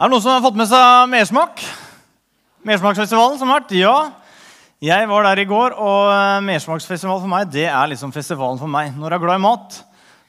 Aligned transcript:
Er 0.00 0.08
det 0.08 0.14
noen 0.14 0.22
som 0.24 0.32
har 0.32 0.40
fått 0.40 0.56
med 0.56 0.64
seg 0.64 1.10
mersmak? 1.12 1.58
Mersmaksfestivalen 2.64 3.34
som 3.36 3.50
har 3.52 3.58
vært? 3.58 3.72
Ja. 3.76 3.96
Jeg 4.80 5.08
var 5.10 5.26
der 5.26 5.42
i 5.42 5.44
går, 5.44 5.74
og 5.76 6.06
eh, 6.08 6.36
mersmaksfestival 6.46 7.18
for 7.20 7.28
meg 7.28 7.50
det 7.52 7.66
er 7.68 7.90
liksom 7.90 8.14
festivalen 8.14 8.56
for 8.56 8.72
meg. 8.72 8.94
Når 8.96 9.12
jeg 9.12 9.18
er 9.18 9.22
glad 9.26 9.36
i 9.36 9.42
mat, 9.44 9.74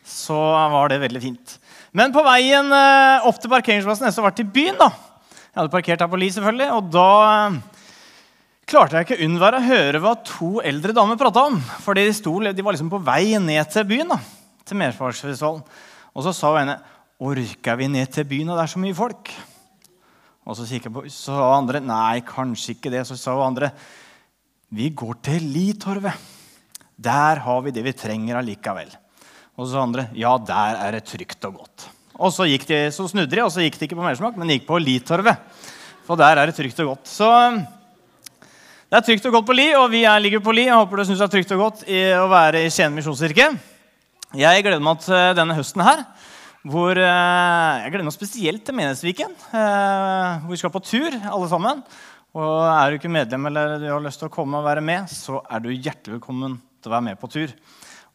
så 0.03 0.39
var 0.73 0.91
det 0.91 0.97
veldig 1.05 1.21
fint. 1.23 1.53
Men 1.95 2.11
på 2.11 2.19
veien 2.25 2.67
eh, 2.75 3.27
opp 3.29 3.39
til 3.39 3.53
parkeringsplassen 3.53 4.09
å 4.09 4.11
ha 4.11 4.25
vært 4.25 4.41
i 4.43 4.45
byen 4.57 4.75
da, 4.81 4.89
Jeg 5.29 5.61
hadde 5.61 5.73
parkert 5.77 6.03
her 6.03 6.11
på 6.11 6.19
Li, 6.19 6.27
selvfølgelig, 6.35 6.67
og 6.75 6.89
da 6.91 7.05
eh, 7.29 7.87
klarte 8.73 8.99
jeg 8.99 9.07
ikke 9.07 9.23
unnvære 9.29 9.61
å 9.61 9.69
høre 9.69 10.01
hva 10.03 10.13
to 10.33 10.49
eldre 10.67 10.97
damer 10.99 11.21
prata 11.21 11.45
om. 11.47 11.55
Fordi 11.85 12.03
de, 12.11 12.51
de 12.59 12.67
var 12.67 12.75
liksom 12.75 12.91
på 12.91 12.99
vei 13.07 13.39
ned 13.39 13.71
til 13.71 13.87
byen, 13.87 14.11
da, 14.17 14.19
til 14.67 14.81
mersmaksfestivalen. 14.83 15.63
Og 16.11 16.27
så 16.27 16.35
sa 16.35 16.51
hun 16.57 16.65
ene 16.65 16.77
Orker 17.23 17.79
vi 17.79 17.87
ned 17.95 18.11
til 18.11 18.27
byen, 18.27 18.51
og 18.51 18.59
det 18.59 18.67
er 18.67 18.75
så 18.75 18.83
mye 18.83 18.99
folk? 18.99 19.31
Og 20.47 20.57
så 20.57 20.65
kikket 20.65 20.89
jeg 20.89 20.95
på, 20.95 21.03
så 21.13 21.37
andre 21.51 21.81
nei, 21.83 22.21
kanskje 22.25 22.75
ikke 22.75 22.91
det. 22.93 23.03
Så 23.07 23.17
sa 23.19 23.35
andre 23.45 23.71
vi 24.71 24.89
går 24.95 25.19
til 25.25 25.43
Litorvet. 25.51 26.29
Der 27.01 27.41
har 27.43 27.63
vi 27.65 27.73
det 27.75 27.83
vi 27.85 27.93
trenger 27.97 28.39
allikevel. 28.39 28.89
Og 29.57 29.65
så 29.65 29.73
sa 29.73 29.83
andre 29.83 30.07
ja, 30.17 30.33
der 30.41 30.79
er 30.87 30.97
det 30.97 31.05
trygt 31.09 31.49
og 31.49 31.61
godt. 31.61 31.89
Og 32.21 32.33
så, 32.33 32.45
gikk 32.49 32.67
de, 32.69 32.79
så 32.93 33.07
snudde 33.09 33.33
de, 33.33 33.43
og 33.43 33.51
så 33.53 33.63
gikk 33.65 33.79
de 33.79 33.87
ikke 33.87 33.97
på 33.97 34.05
Mersmak, 34.05 34.35
men 34.37 34.49
de 34.49 34.57
gikk 34.57 34.67
på 34.69 34.79
Litorvet. 34.81 35.61
For 36.05 36.19
der 36.19 36.39
er 36.39 36.49
det 36.49 36.57
trygt 36.57 36.79
og 36.83 36.93
godt. 36.93 37.09
Så 37.09 37.29
det 38.91 38.99
er 38.99 39.05
trygt 39.05 39.25
og 39.29 39.37
godt 39.37 39.47
på 39.49 39.55
Li, 39.57 39.69
og 39.77 39.87
vi 39.93 40.03
er, 40.05 40.21
ligger 40.21 40.41
på 40.43 40.53
Li. 40.55 40.65
Jeg 40.67 40.77
håper 40.77 41.01
du 41.01 41.05
syns 41.07 41.21
det 41.21 41.27
er 41.27 41.35
trygt 41.37 41.53
og 41.55 41.63
godt 41.65 41.85
i 41.89 42.01
å 42.17 42.25
være 42.31 42.65
i 42.65 42.73
Skien 42.73 42.93
misjonskirke. 42.95 43.51
Jeg 44.37 44.63
gleder 44.63 44.83
meg 44.83 45.01
til 45.03 45.37
denne 45.37 45.57
høsten 45.57 45.83
her 45.85 46.05
hvor 46.61 46.93
eh, 46.93 47.81
Jeg 47.81 47.89
gleder 47.89 48.05
meg 48.05 48.13
spesielt 48.13 48.63
til 48.65 48.75
Menighetsviken. 48.77 49.31
Eh, 49.33 50.41
hvor 50.43 50.53
vi 50.53 50.59
skal 50.61 50.73
på 50.73 50.83
tur, 50.85 51.15
alle 51.17 51.47
sammen. 51.49 51.81
Og 52.37 52.57
Er 52.69 52.91
du 52.91 52.99
ikke 52.99 53.11
medlem 53.11 53.47
eller 53.49 53.79
du 53.81 53.87
har 53.89 54.03
lyst 54.03 54.21
til 54.21 54.29
å 54.29 54.33
komme 54.33 54.59
og 54.59 54.67
være 54.67 54.83
med, 54.85 55.09
så 55.09 55.41
er 55.49 55.63
du 55.63 55.71
hjertelig 55.71 56.19
velkommen 56.19 56.59
til 56.79 56.91
å 56.91 56.93
være 56.93 57.07
med 57.09 57.19
på 57.19 57.31
tur. 57.33 57.55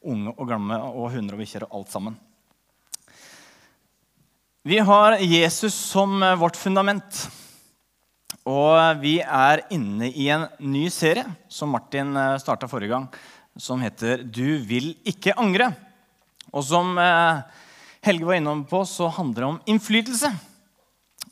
Unge 0.06 0.36
og 0.36 0.46
gamle 0.48 0.78
og 0.78 1.10
hunder 1.16 1.34
og 1.34 1.42
bikkjer 1.42 1.66
og 1.66 1.74
alt 1.80 1.90
sammen. 1.96 2.14
Vi 4.66 4.78
har 4.78 5.18
Jesus 5.22 5.74
som 5.74 6.22
eh, 6.22 6.38
vårt 6.38 6.58
fundament. 6.60 7.26
Og 8.46 9.02
vi 9.02 9.18
er 9.26 9.64
inne 9.74 10.06
i 10.06 10.30
en 10.30 10.46
ny 10.62 10.86
serie 10.94 11.26
som 11.50 11.72
Martin 11.74 12.14
starta 12.38 12.68
forrige 12.70 12.92
gang, 12.92 13.08
som 13.58 13.82
heter 13.82 14.22
'Du 14.22 14.62
vil 14.62 14.94
ikke 15.02 15.34
angre'. 15.34 15.74
Og 16.54 16.62
som 16.62 16.94
Helge 18.06 18.28
var 18.28 18.38
innom 18.38 18.62
på, 18.68 18.84
så 18.86 19.08
handler 19.10 19.42
det 19.42 19.48
om 19.48 19.62
innflytelse. 19.66 20.30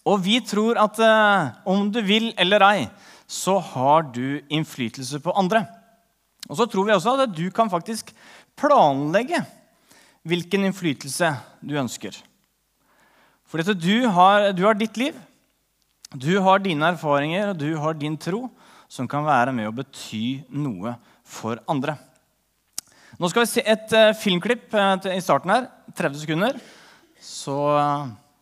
Og 0.04 0.20
vi 0.24 0.40
tror 0.44 0.78
at 0.82 0.98
eh, 1.00 1.52
om 1.70 1.86
du 1.92 2.00
vil 2.04 2.32
eller 2.40 2.64
ei, 2.66 2.86
så 3.30 3.56
har 3.62 4.08
du 4.12 4.42
innflytelse 4.52 5.20
på 5.22 5.32
andre. 5.38 5.64
Og 6.50 6.58
så 6.58 6.66
tror 6.68 6.88
vi 6.88 6.96
også 6.96 7.14
at 7.22 7.32
du 7.32 7.46
kan 7.54 7.70
faktisk 7.72 8.10
planlegge 8.58 9.40
hvilken 10.28 10.66
innflytelse 10.68 11.30
du 11.64 11.76
ønsker. 11.80 12.16
For 13.48 13.62
du 13.62 14.08
har, 14.10 14.50
du 14.52 14.64
har 14.66 14.74
ditt 14.74 14.96
liv, 14.98 15.14
du 16.14 16.40
har 16.42 16.58
dine 16.62 16.90
erfaringer 16.92 17.52
og 17.52 17.60
du 17.60 17.76
har 17.78 17.94
din 17.94 18.16
tro 18.18 18.48
som 18.90 19.08
kan 19.10 19.24
være 19.26 19.54
med 19.54 19.68
å 19.68 19.74
bety 19.74 20.44
noe 20.50 20.96
for 21.24 21.60
andre. 21.70 21.96
Nå 23.18 23.30
skal 23.30 23.44
vi 23.44 23.50
se 23.52 23.62
et 23.62 23.94
uh, 23.94 24.10
filmklipp 24.18 24.74
uh, 24.74 24.98
i 25.14 25.22
starten 25.22 25.52
her. 25.54 25.68
30 25.94 26.20
sekunder. 26.24 26.58
Så 27.20 27.56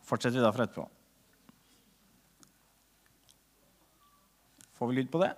fortsetter 0.07 0.39
vi 0.39 0.45
da 0.45 0.51
fra 0.55 0.65
etterpå. 0.67 0.87
Får 4.73 4.89
vi 4.89 4.97
lyd 4.97 5.11
på 5.13 5.21
det? 5.21 5.31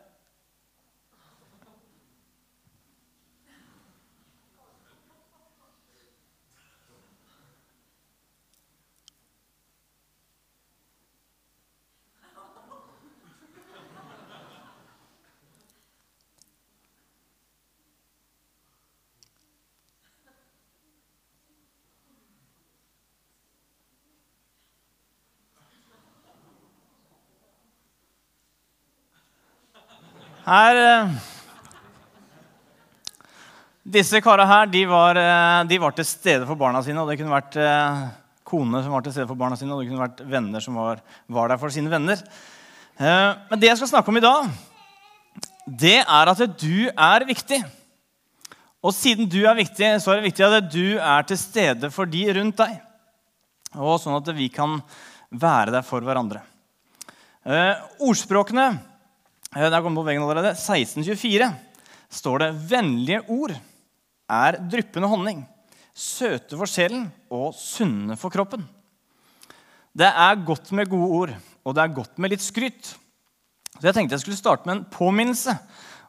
Her 30.46 30.78
eh, 30.78 31.16
Disse 33.96 34.22
kara 34.22 34.46
her 34.50 34.70
de 34.70 34.84
var, 34.90 35.18
eh, 35.18 35.64
de 35.70 35.80
var, 35.82 35.94
til 35.98 36.06
stede 36.06 36.46
for 36.46 36.58
barna 36.58 36.84
sine. 36.86 37.02
og 37.02 37.10
Det 37.10 37.18
kunne 37.18 37.34
vært 37.34 37.58
eh, 37.62 38.04
kone 38.46 38.82
som 38.84 38.94
var 38.94 39.06
til 39.06 39.16
stede 39.16 39.30
for 39.30 39.40
barna 39.40 39.58
sine, 39.58 39.74
og 39.74 39.82
det 39.82 39.90
kunne 39.90 40.06
vært 40.06 40.22
venner 40.30 40.62
som 40.62 40.78
var, 40.78 41.02
var 41.26 41.50
der 41.50 41.62
for 41.62 41.74
sine 41.74 41.90
venner. 41.90 42.22
Men 42.96 43.60
det 43.60 43.68
jeg 43.68 43.80
skal 43.82 43.90
snakke 43.90 44.08
om 44.08 44.18
i 44.20 44.24
dag, 44.24 44.46
det 45.66 45.98
er 46.00 46.30
at 46.32 46.44
du 46.62 46.86
er 46.88 47.26
viktig. 47.28 47.58
Og 48.86 48.94
siden 48.96 49.28
du 49.28 49.42
er 49.50 49.58
viktig, 49.58 49.90
så 50.00 50.14
er 50.14 50.22
det 50.22 50.30
viktig 50.30 50.46
at 50.46 50.70
du 50.72 50.96
er 51.02 51.26
til 51.28 51.42
stede 51.42 51.90
for 51.92 52.08
de 52.08 52.22
rundt 52.38 52.62
deg. 52.62 52.78
Og 53.76 53.98
sånn 54.00 54.16
at 54.16 54.30
vi 54.38 54.48
kan 54.54 54.78
være 55.34 55.74
der 55.76 55.84
for 55.84 56.06
hverandre. 56.06 56.46
Ordspråkene 58.00 58.70
det 59.64 59.72
er 59.72 59.84
kommet 59.84 60.02
på 60.02 60.08
veggen 60.10 60.24
allerede. 60.26 60.52
1624 60.52 61.48
står 62.12 62.42
det 62.44 62.50
'Vennlige 62.70 63.22
ord 63.32 63.54
er 64.30 64.58
dryppende 64.72 65.08
honning, 65.08 65.46
søte 65.96 66.58
for 66.58 66.68
sjelen 66.68 67.12
og 67.32 67.54
sunne 67.56 68.18
for 68.18 68.30
kroppen'. 68.30 68.66
Det 69.96 70.08
er 70.12 70.46
godt 70.46 70.72
med 70.72 70.90
gode 70.90 71.08
ord, 71.08 71.36
og 71.64 71.76
det 71.76 71.84
er 71.84 71.96
godt 71.96 72.20
med 72.20 72.30
litt 72.30 72.44
skryt. 72.44 72.98
Så 73.80 73.88
jeg 73.88 73.94
tenkte 73.94 74.14
jeg 74.14 74.20
skulle 74.20 74.38
starte 74.38 74.66
med 74.66 74.76
en 74.76 74.86
påminnelse, 74.92 75.58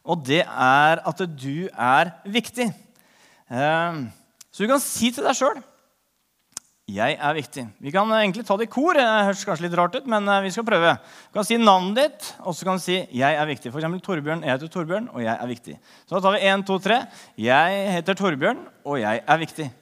og 0.04 0.26
det 0.26 0.42
er 0.42 1.02
at 1.06 1.18
du 1.18 1.68
er 1.70 2.10
viktig. 2.26 2.66
Eh, 3.50 3.94
så 4.50 4.58
du 4.62 4.66
kan 4.66 4.80
si 4.82 5.12
til 5.12 5.22
deg 5.22 5.38
sjøl 5.38 5.62
'Jeg 6.86 7.16
er 7.18 7.34
viktig'. 7.34 7.64
Vi 7.82 7.90
kan 7.90 8.06
egentlig 8.14 8.44
ta 8.46 8.54
det 8.56 8.68
i 8.68 8.70
kor. 8.70 8.94
Det 8.94 9.02
høres 9.02 9.42
kanskje 9.42 9.64
litt 9.64 9.74
rart 9.74 9.96
ut, 9.96 10.04
men 10.06 10.28
eh, 10.30 10.42
vi 10.44 10.52
skal 10.54 10.62
prøve. 10.62 10.92
Du 10.94 11.34
kan 11.34 11.44
si 11.44 11.56
navnet 11.58 11.96
ditt, 11.98 12.26
og 12.46 12.54
så 12.54 12.62
kan 12.62 12.76
du 12.78 12.82
si 12.84 13.08
'Jeg 13.10 13.34
er 13.34 13.46
viktig'. 13.46 13.72
For 13.72 13.80
eksempel 13.80 14.00
Torbjørn. 14.00 14.44
Jeg 14.46 14.52
heter 14.52 14.68
Torbjørn, 14.70 15.08
og 15.10 15.20
jeg 15.20 15.34
er 15.34 15.46
viktig. 15.50 15.74
Så 16.06 16.14
da 16.14 16.20
tar 16.20 16.36
vi 16.38 16.46
1, 16.46 16.62
2, 16.62 16.78
3. 16.78 17.06
Jeg 17.38 17.90
heter 17.90 18.14
Torbjørn, 18.14 18.58
og 18.84 19.00
jeg 19.00 19.20
er 19.26 19.38
viktig. 19.38 19.72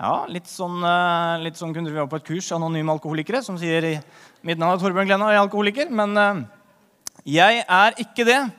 Ja, 0.00 0.24
litt 0.24 0.48
sånn, 0.48 0.80
eh, 0.80 1.44
litt 1.44 1.60
sånn 1.60 1.74
kunne 1.74 1.90
vi 1.90 2.00
være 2.00 2.08
på 2.08 2.16
et 2.16 2.24
kurs 2.24 2.50
anonyme 2.50 2.96
alkoholikere 2.96 3.44
som 3.44 3.58
sier 3.58 4.00
'Mitt 4.42 4.56
navn 4.56 4.72
er 4.72 4.80
Torbjørn 4.80 5.04
Glenna, 5.06 5.26
og 5.26 5.32
jeg 5.32 5.36
er 5.36 5.48
alkoholiker'. 5.48 5.90
Men 5.90 6.48
jeg 7.26 7.64
er 7.68 7.92
ikke 7.98 8.24
det. 8.24 8.50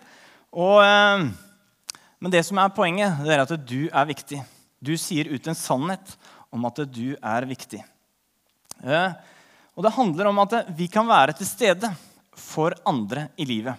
Og, 0.53 0.77
men 2.19 2.31
det 2.31 2.45
som 2.45 2.59
er 2.59 2.67
poenget, 2.67 3.17
det 3.25 3.33
er 3.33 3.41
at 3.41 3.65
du 3.65 3.89
er 3.91 4.05
viktig. 4.05 4.45
Du 4.83 4.95
sier 4.95 5.25
ut 5.33 5.47
en 5.47 5.55
sannhet 5.55 6.17
om 6.51 6.67
at 6.67 6.83
du 6.91 7.13
er 7.15 7.47
viktig. 7.49 7.81
Eh, 8.83 9.13
og 9.75 9.85
det 9.85 9.95
handler 9.95 10.29
om 10.29 10.41
at 10.43 10.57
vi 10.77 10.89
kan 10.91 11.07
være 11.07 11.35
til 11.37 11.47
stede 11.47 11.91
for 12.37 12.75
andre 12.87 13.29
i 13.39 13.47
livet. 13.47 13.75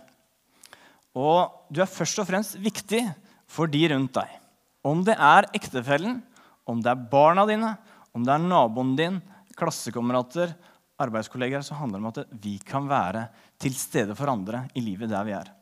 Og 1.13 1.69
du 1.69 1.83
er 1.85 1.91
først 1.91 2.23
og 2.23 2.29
fremst 2.29 2.57
viktig 2.61 3.05
for 3.51 3.69
de 3.69 3.85
rundt 3.93 4.15
deg. 4.17 4.39
Om 4.83 5.05
det 5.07 5.15
er 5.15 5.51
ektefellen, 5.55 6.21
om 6.67 6.81
det 6.83 6.91
er 6.93 7.09
barna 7.13 7.45
dine, 7.49 7.75
om 8.17 8.25
det 8.25 8.33
er 8.35 8.45
naboen 8.45 8.95
din, 8.97 9.21
klassekamerater, 9.59 10.55
arbeidskollegaer, 11.03 11.65
så 11.65 11.77
handler 11.77 11.99
det 11.99 12.03
om 12.03 12.11
at 12.13 12.39
vi 12.43 12.57
kan 12.65 12.89
være 12.89 13.27
til 13.61 13.75
stede 13.77 14.17
for 14.19 14.31
andre 14.33 14.67
i 14.79 14.83
livet 14.85 15.11
der 15.13 15.27
vi 15.27 15.37
er. 15.37 15.53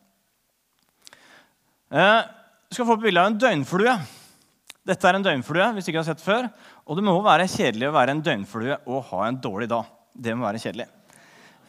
Eh, 1.91 2.23
du 2.71 2.77
skal 2.77 2.87
få 2.87 2.99
et 2.99 3.07
bilde 3.09 3.23
av 3.23 3.33
en 3.33 3.39
døgnflue. 3.43 3.95
Dette 4.87 5.09
er 5.09 5.19
en 5.19 5.25
døgnflue 5.27 5.73
hvis 5.75 5.87
du 5.87 5.93
ikke 5.93 6.03
har 6.05 6.11
sett 6.13 6.23
før. 6.23 6.47
Og 6.91 6.99
det 6.99 7.05
må 7.07 7.13
være 7.23 7.47
kjedelig 7.47 7.87
å 7.87 7.95
være 7.95 8.17
en 8.17 8.23
døgnflue 8.27 8.81
og 8.91 9.05
ha 9.13 9.27
en 9.29 9.37
dårlig 9.39 9.69
dag. 9.71 9.87
Det 10.11 10.35
må 10.35 10.49
være 10.49 10.59
kjedelig. 10.59 10.89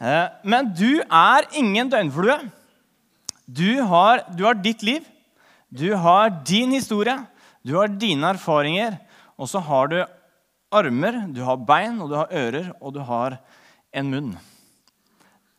Eh, 0.02 0.24
men 0.50 0.72
du 0.74 0.98
er 0.98 1.46
ingen 1.60 1.92
døgnflue. 1.92 2.40
Du 3.46 3.82
har, 3.86 4.24
du 4.34 4.42
har 4.48 4.58
ditt 4.58 4.82
liv, 4.82 5.06
du 5.70 5.92
har 5.94 6.32
din 6.42 6.74
historie, 6.74 7.14
du 7.62 7.76
har 7.78 7.92
dine 7.94 8.32
erfaringer. 8.34 8.96
Og 9.38 9.46
så 9.50 9.62
har 9.62 9.92
du 9.92 10.00
armer, 10.74 11.20
du 11.30 11.38
har 11.46 11.60
bein, 11.70 12.00
og 12.02 12.10
du 12.10 12.16
har 12.18 12.34
ører, 12.42 12.72
og 12.80 12.96
du 12.96 12.98
har 13.06 13.36
en 13.94 14.10
munn. 14.10 14.32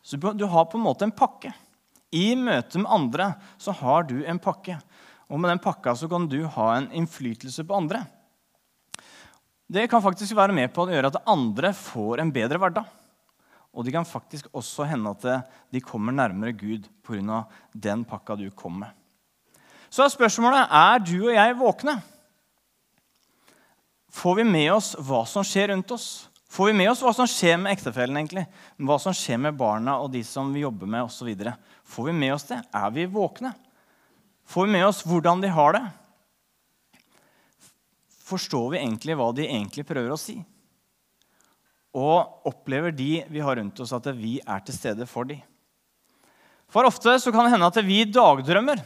Så 0.04 0.20
du 0.20 0.44
har 0.44 0.68
på 0.68 0.80
en 0.80 0.84
måte 0.84 1.08
en 1.08 1.16
pakke. 1.16 1.54
I 2.12 2.34
møte 2.36 2.82
med 2.82 2.92
andre 2.92 3.30
så 3.56 3.72
har 3.80 4.04
du 4.12 4.20
en 4.28 4.44
pakke. 4.44 4.76
Og 5.32 5.40
med 5.40 5.54
den 5.54 5.64
pakka 5.64 5.96
så 5.96 6.12
kan 6.12 6.28
du 6.28 6.42
ha 6.52 6.68
en 6.76 6.90
innflytelse 6.92 7.64
på 7.64 7.80
andre. 7.80 8.04
Det 9.74 9.88
kan 9.90 10.04
faktisk 10.04 10.36
være 10.38 10.54
med 10.54 10.70
på 10.74 10.84
å 10.84 10.92
gjøre 10.92 11.10
at 11.10 11.24
andre 11.30 11.72
får 11.74 12.22
en 12.22 12.32
bedre 12.34 12.60
hverdag. 12.62 12.86
Og 13.74 13.86
det 13.86 13.94
kan 13.96 14.06
faktisk 14.06 14.52
også 14.54 14.86
hende 14.86 15.16
at 15.16 15.48
de 15.74 15.82
kommer 15.82 16.14
nærmere 16.14 16.54
Gud 16.54 16.86
pga. 17.02 17.46
den 17.74 18.04
pakka 18.06 18.36
du 18.38 18.52
kom 18.52 18.84
med. 18.84 18.92
Så 19.90 20.04
er 20.04 20.14
spørsmålet 20.14 20.70
er 20.70 21.00
du 21.02 21.26
og 21.26 21.34
jeg 21.34 21.58
våkne. 21.58 21.96
Får 24.14 24.36
vi 24.36 24.44
med 24.44 24.70
oss 24.74 24.94
hva 25.00 25.24
som 25.26 25.44
skjer 25.44 25.72
rundt 25.74 25.92
oss? 25.92 26.30
Får 26.54 26.70
vi 26.70 26.78
med 26.78 26.92
oss 26.92 27.02
hva 27.02 27.14
som 27.18 27.26
skjer 27.26 27.58
med 27.58 27.74
ektefellen? 27.74 28.18
egentlig? 28.18 28.46
Hva 28.78 29.00
som 29.02 29.14
skjer 29.14 29.42
med 29.42 29.58
barna 29.58 29.98
og 29.98 30.12
de 30.14 30.22
som 30.24 30.54
vi 30.54 30.62
jobber 30.62 30.86
med 30.86 31.08
osv.? 31.08 31.34
Får 31.84 32.06
vi 32.06 32.14
med 32.14 32.34
oss 32.36 32.46
det? 32.46 32.62
Er 32.70 32.92
vi 32.94 33.10
våkne? 33.10 33.56
Får 34.46 34.68
vi 34.68 34.72
med 34.78 34.86
oss 34.86 35.02
hvordan 35.02 35.42
de 35.42 35.50
har 35.50 35.74
det? 35.74 35.86
Forstår 38.24 38.74
vi 38.74 38.80
egentlig 38.80 39.18
hva 39.20 39.30
de 39.36 39.48
egentlig 39.48 39.86
prøver 39.88 40.14
å 40.14 40.20
si? 40.20 40.38
Og 41.94 42.48
opplever 42.50 42.94
de 42.96 43.22
vi 43.30 43.42
har 43.44 43.60
rundt 43.60 43.80
oss, 43.84 43.94
at 43.94 44.08
vi 44.18 44.40
er 44.42 44.64
til 44.66 44.76
stede 44.78 45.08
for 45.10 45.28
de. 45.30 45.38
For 46.74 46.88
ofte 46.88 47.20
så 47.22 47.34
kan 47.34 47.46
det 47.46 47.54
hende 47.54 47.70
at 47.70 47.78
vi 47.86 48.02
dagdrømmer. 48.10 48.82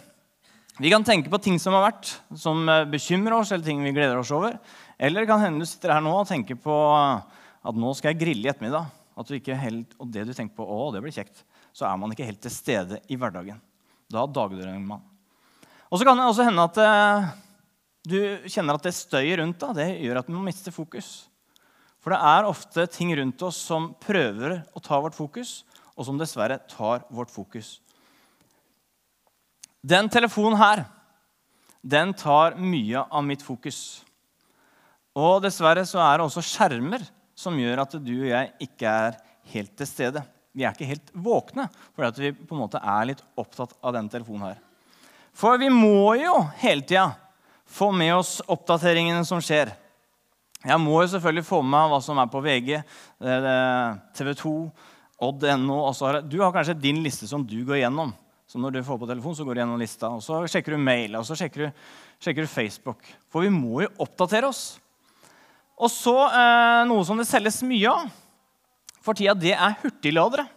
Vi 0.77 0.91
kan 0.91 1.05
tenke 1.05 1.31
på 1.31 1.39
ting 1.41 1.55
som 1.61 1.73
har 1.77 1.87
vært, 1.87 2.11
som 2.37 2.67
bekymrer 2.91 3.37
oss, 3.39 3.53
eller 3.53 3.65
ting 3.65 3.79
vi 3.81 3.95
gleder 3.95 4.19
oss 4.19 4.33
over. 4.35 4.57
Eller 4.99 5.23
det 5.23 5.29
kan 5.29 5.41
hende 5.41 5.63
du 5.63 5.69
sitter 5.69 5.95
her 5.95 6.03
nå 6.03 6.11
og 6.19 6.27
tenker 6.29 6.59
på 6.59 6.75
at 6.97 7.77
nå 7.77 7.93
skal 7.97 8.11
jeg 8.11 8.21
grille 8.25 8.45
i 8.45 8.51
ettermiddag. 8.51 8.91
Helt, 9.17 9.95
og 9.97 10.11
det 10.13 10.27
du 10.27 10.33
tenker 10.35 10.53
på, 10.59 10.65
å, 10.67 10.91
det 10.93 11.01
blir 11.01 11.15
kjekt, 11.15 11.41
så 11.73 11.87
er 11.87 11.97
man 11.97 12.11
ikke 12.13 12.27
helt 12.27 12.41
til 12.43 12.53
stede 12.53 12.99
i 13.09 13.17
hverdagen. 13.17 13.57
Da 14.13 14.27
dagdrømmer 14.29 14.83
man. 14.85 15.01
Og 15.87 15.97
så 15.97 16.05
kan 16.05 16.19
det 16.19 16.27
også 16.27 16.45
hende 16.45 16.67
at 16.67 16.77
eh, 16.83 17.31
du 18.07 18.19
kjenner 18.47 18.77
at 18.77 18.85
det 18.87 18.95
støyet 18.95 19.41
rundt 19.41 19.59
deg. 19.59 19.75
Det 19.75 19.87
gjør 20.05 20.21
at 20.21 20.29
man 20.31 20.45
mister 20.47 20.73
fokus. 20.75 21.27
For 21.99 22.13
det 22.13 22.21
er 22.23 22.47
ofte 22.47 22.85
ting 22.93 23.11
rundt 23.19 23.41
oss 23.43 23.59
som 23.67 23.89
prøver 23.99 24.61
å 24.71 24.83
ta 24.83 24.99
vårt 25.03 25.17
fokus, 25.17 25.65
og 25.97 26.07
som 26.07 26.19
dessverre 26.19 26.59
tar 26.71 27.03
vårt 27.11 27.33
fokus. 27.33 27.81
Den 29.83 30.07
telefonen 30.13 30.59
her, 30.59 30.85
den 31.81 32.13
tar 32.17 32.55
mye 32.59 33.03
av 33.03 33.25
mitt 33.27 33.43
fokus. 33.43 34.05
Og 35.17 35.41
dessverre 35.43 35.83
så 35.89 35.99
er 36.03 36.17
det 36.17 36.27
også 36.27 36.45
skjermer 36.45 37.03
som 37.37 37.57
gjør 37.59 37.83
at 37.83 37.99
du 37.99 38.13
og 38.21 38.29
jeg 38.29 38.51
ikke 38.67 38.97
er 39.07 39.19
helt 39.53 39.75
til 39.77 39.89
stede. 39.89 40.23
Vi 40.57 40.65
er 40.65 40.73
ikke 40.73 40.89
helt 40.89 41.11
våkne 41.13 41.67
fordi 41.95 42.29
vi 42.29 42.33
på 42.39 42.55
en 42.55 42.63
måte 42.63 42.81
er 42.81 43.11
litt 43.11 43.21
opptatt 43.37 43.75
av 43.81 43.93
den 43.97 44.09
telefonen 44.09 44.49
her. 44.49 44.59
For 45.37 45.59
vi 45.61 45.69
må 45.69 46.15
jo 46.17 46.33
hele 46.61 46.85
tida 46.87 47.11
få 47.67 47.91
med 47.95 48.15
oss 48.15 48.37
oppdateringene 48.47 49.25
som 49.27 49.41
skjer. 49.43 49.73
Jeg 50.63 50.81
må 50.81 51.01
jo 51.03 51.09
selvfølgelig 51.13 51.45
få 51.47 51.61
med 51.61 51.73
meg 51.75 51.91
hva 51.91 51.99
som 52.03 52.19
er 52.19 52.29
på 52.31 52.41
VG, 52.43 52.71
TV 54.17 54.31
2, 54.39 54.53
Odd.no. 55.27 55.77
Du 56.29 56.39
har 56.43 56.53
kanskje 56.53 56.77
din 56.77 56.99
liste 57.05 57.29
som 57.29 57.45
du 57.45 57.59
går 57.65 57.81
gjennom. 57.81 58.11
Så 58.47 58.59
når 58.61 58.77
du 58.77 58.83
får 58.85 58.99
på 59.01 59.07
telefon, 59.09 59.35
så 59.35 59.43
går 59.43 59.57
du 59.57 59.61
gjennom 59.61 59.81
lista, 59.81 60.09
og 60.13 60.21
så 60.23 60.39
sjekker 60.47 60.75
du 60.75 60.79
mail 60.79 61.17
og 61.19 61.25
så 61.27 61.35
sjekker 61.35 61.65
du, 61.65 61.81
sjekker 62.23 62.45
du 62.45 62.51
Facebook. 62.51 63.09
For 63.31 63.43
vi 63.43 63.51
må 63.51 63.83
jo 63.83 63.89
oppdatere 64.05 64.47
oss. 64.47 64.77
Og 65.77 65.91
så 65.93 66.15
eh, 66.25 66.83
noe 66.89 67.03
som 67.05 67.19
det 67.19 67.27
selges 67.29 67.59
mye 67.67 67.91
av 67.91 68.07
for 69.03 69.17
tida, 69.17 69.35
det 69.37 69.53
er 69.53 69.75
hurtigladere. 69.83 70.47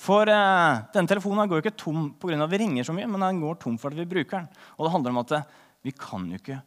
For 0.00 0.28
eh, 0.28 0.82
denne 0.94 1.10
telefonen 1.10 1.48
går 1.48 1.60
jo 1.60 1.64
ikke 1.64 1.80
tom 1.80 2.10
pga. 2.20 2.36
at 2.44 2.52
vi 2.52 2.60
ringer 2.62 2.86
så 2.86 2.94
mye, 2.96 3.08
men 3.10 3.24
den 3.24 3.40
går 3.42 3.58
tom 3.60 3.80
fordi 3.80 4.02
vi 4.02 4.10
bruker 4.14 4.38
den. 4.38 4.62
Og 4.76 4.86
det 4.86 4.92
handler 4.94 5.14
om 5.14 5.22
at 5.24 5.34
eh, 5.38 5.48
vi 5.86 5.92
kan 5.96 6.26
jo 6.28 6.38
ikke, 6.40 6.58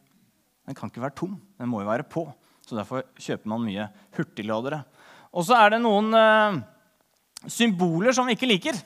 den 0.64 0.76
kan 0.76 0.90
ikke 0.90 1.02
være 1.04 1.18
tom. 1.18 1.36
Den 1.60 1.70
må 1.70 1.82
jo 1.82 1.90
være 1.90 2.06
på. 2.08 2.24
Så 2.64 2.78
derfor 2.78 3.04
kjøper 3.20 3.50
man 3.52 3.64
mye 3.66 3.86
hurtigladere. 4.16 4.80
Og 5.34 5.44
så 5.46 5.58
er 5.58 5.74
det 5.74 5.82
noen 5.84 6.14
eh, 6.16 6.58
symboler 7.50 8.14
som 8.16 8.26
vi 8.28 8.36
ikke 8.38 8.48
liker. 8.48 8.78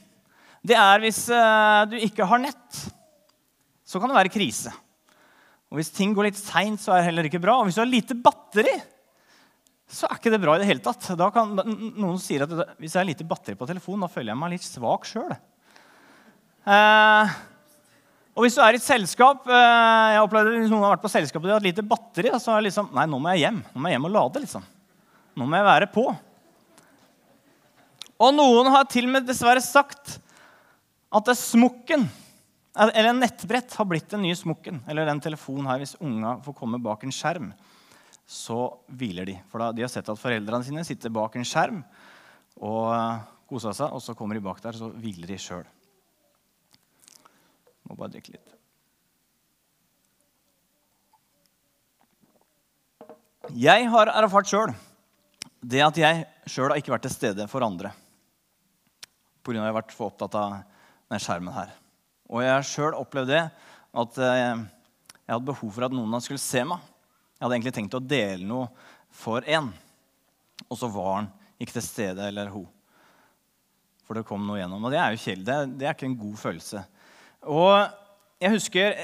Det 0.67 0.77
er 0.77 1.03
hvis 1.05 1.23
eh, 1.31 1.83
du 1.93 1.97
ikke 2.03 2.27
har 2.29 2.43
nett. 2.43 2.83
Så 3.87 4.01
kan 4.01 4.11
det 4.11 4.19
være 4.19 4.33
krise. 4.35 4.73
Og 5.69 5.79
Hvis 5.79 5.93
ting 5.95 6.15
går 6.17 6.31
litt 6.31 6.41
seint, 6.41 6.81
så 6.81 6.95
er 6.95 7.03
det 7.03 7.11
heller 7.11 7.29
ikke 7.29 7.43
bra. 7.43 7.59
Og 7.61 7.69
hvis 7.69 7.79
du 7.79 7.83
har 7.85 7.91
lite 7.91 8.17
batteri, 8.19 8.75
så 9.89 10.09
er 10.09 10.19
ikke 10.19 10.33
det 10.33 10.41
bra 10.43 10.57
i 10.57 10.63
det 10.63 10.69
hele 10.69 10.85
tatt. 10.85 11.07
Kan, 11.33 11.55
noen 11.97 12.19
sier 12.21 12.45
at 12.45 12.53
hvis 12.81 12.97
jeg 12.97 13.01
har 13.01 13.09
lite 13.09 13.29
batteri 13.29 13.57
på 13.57 13.69
telefonen, 13.69 14.05
da 14.05 14.13
føler 14.13 14.33
jeg 14.33 14.41
meg 14.41 14.53
litt 14.57 14.67
svak 14.67 15.07
sjøl. 15.09 15.37
Eh, 16.69 17.39
og 18.38 18.44
hvis 18.44 18.55
du 18.55 18.61
er 18.62 18.76
i 18.76 18.79
et 18.79 18.85
selskap 18.85 19.49
eh, 19.50 20.12
jeg 20.14 20.23
opplevde 20.23 20.61
noen 20.69 20.85
har 20.87 20.93
vært 20.94 21.02
på 21.02 21.11
selskap 21.11 21.43
og 21.43 21.49
de 21.49 21.56
har 21.56 21.64
lite 21.64 21.82
batteri, 21.82 22.31
så 22.38 22.55
er 22.55 22.61
det 22.61 22.69
liksom 22.69 22.93
Nei, 22.94 23.08
nå 23.11 23.19
må 23.19 23.35
jeg 23.35 23.49
hjem. 23.49 23.58
Nå 23.73 23.82
må 23.82 23.90
jeg 23.90 23.99
hjem 23.99 24.06
og 24.06 24.14
lade. 24.14 24.43
liksom. 24.44 24.69
Nå 25.35 25.49
må 25.49 25.58
jeg 25.58 25.67
være 25.67 25.88
på. 25.90 26.05
Og 28.23 28.32
noen 28.35 28.70
har 28.75 28.87
til 28.90 29.11
og 29.11 29.14
med 29.17 29.26
dessverre 29.26 29.62
sagt 29.62 30.20
at 31.08 31.26
det 31.26 31.35
er 31.35 31.40
smokken 31.40 32.06
eller 32.79 33.11
en 33.11 33.19
nettbrett 33.19 33.75
har 33.75 33.87
blitt 33.90 34.11
den 34.12 34.23
nye 34.23 34.37
smokken. 34.38 34.82
Eller 34.87 35.08
den 35.08 35.23
telefonen 35.23 35.67
her, 35.67 35.81
hvis 35.82 35.96
unga 35.99 36.37
får 36.44 36.55
komme 36.61 36.79
bak 36.82 37.02
en 37.02 37.14
skjerm, 37.14 37.50
så 38.29 38.69
hviler 39.00 39.26
de. 39.26 39.34
For 39.50 39.62
da, 39.62 39.73
de 39.75 39.82
har 39.82 39.91
sett 39.91 40.08
at 40.12 40.20
foreldrene 40.20 40.67
sine 40.67 40.84
sitter 40.87 41.11
bak 41.14 41.34
en 41.34 41.49
skjerm 41.49 41.81
og 42.62 42.93
eh, 42.93 43.26
koser 43.50 43.75
seg, 43.75 43.94
og 43.94 44.02
så 44.05 44.14
kommer 44.19 44.38
de 44.38 44.44
bak 44.44 44.61
der, 44.62 44.79
så 44.79 44.93
hviler 44.94 45.31
de 45.31 45.41
sjøl. 45.43 45.67
Må 47.88 47.96
bare 47.96 48.12
drikke 48.12 48.37
litt. 48.37 48.55
Jeg 53.56 53.88
har 53.88 54.11
erfart 54.12 54.50
sjøl 54.50 54.75
det 55.58 55.81
at 55.82 55.96
jeg 55.99 56.26
sjøl 56.46 56.70
har 56.70 56.79
ikke 56.79 56.93
vært 56.93 57.06
til 57.08 57.14
stede 57.14 57.46
for 57.50 57.64
andre 57.64 57.90
pga. 59.43 59.56
at 59.56 59.62
jeg 59.62 59.64
har 59.64 59.79
vært 59.79 59.94
for 59.96 60.12
opptatt 60.12 60.35
av 60.37 60.58
denne 60.58 61.20
skjermen 61.23 61.55
her. 61.55 61.73
Og 62.29 62.43
jeg 62.44 62.52
har 62.52 62.67
sjøl 62.67 62.96
opplevd 62.99 63.32
det 63.32 63.44
at 63.99 64.19
eh, 64.20 64.61
jeg 65.25 65.32
hadde 65.32 65.49
behov 65.49 65.73
for 65.73 65.87
at 65.87 65.94
noen 65.94 66.20
skulle 66.20 66.43
se 66.43 66.61
meg. 66.69 66.82
Jeg 67.38 67.44
hadde 67.46 67.56
egentlig 67.56 67.75
tenkt 67.79 67.96
å 67.96 68.05
dele 68.05 68.44
noe 68.44 68.69
for 69.14 69.46
én, 69.49 69.70
og 70.69 70.76
så 70.76 70.91
var 70.93 71.14
han 71.14 71.31
ikke 71.58 71.79
til 71.79 71.87
stede, 71.87 72.29
eller 72.29 72.50
hun. 72.52 72.67
For 74.05 74.19
det 74.19 74.26
kom 74.29 74.44
noe 74.46 74.58
gjennom. 74.61 74.84
Og 74.84 74.93
det 74.93 75.00
er 75.00 75.14
jo 75.14 75.23
kjedelig. 75.23 75.56
Det, 75.79 75.87
er 75.87 75.96
ikke 75.96 76.08
en 76.08 76.20
god 76.20 76.37
følelse. 76.41 76.84
Og 77.46 77.75
jeg 78.43 78.55
husker 78.56 78.99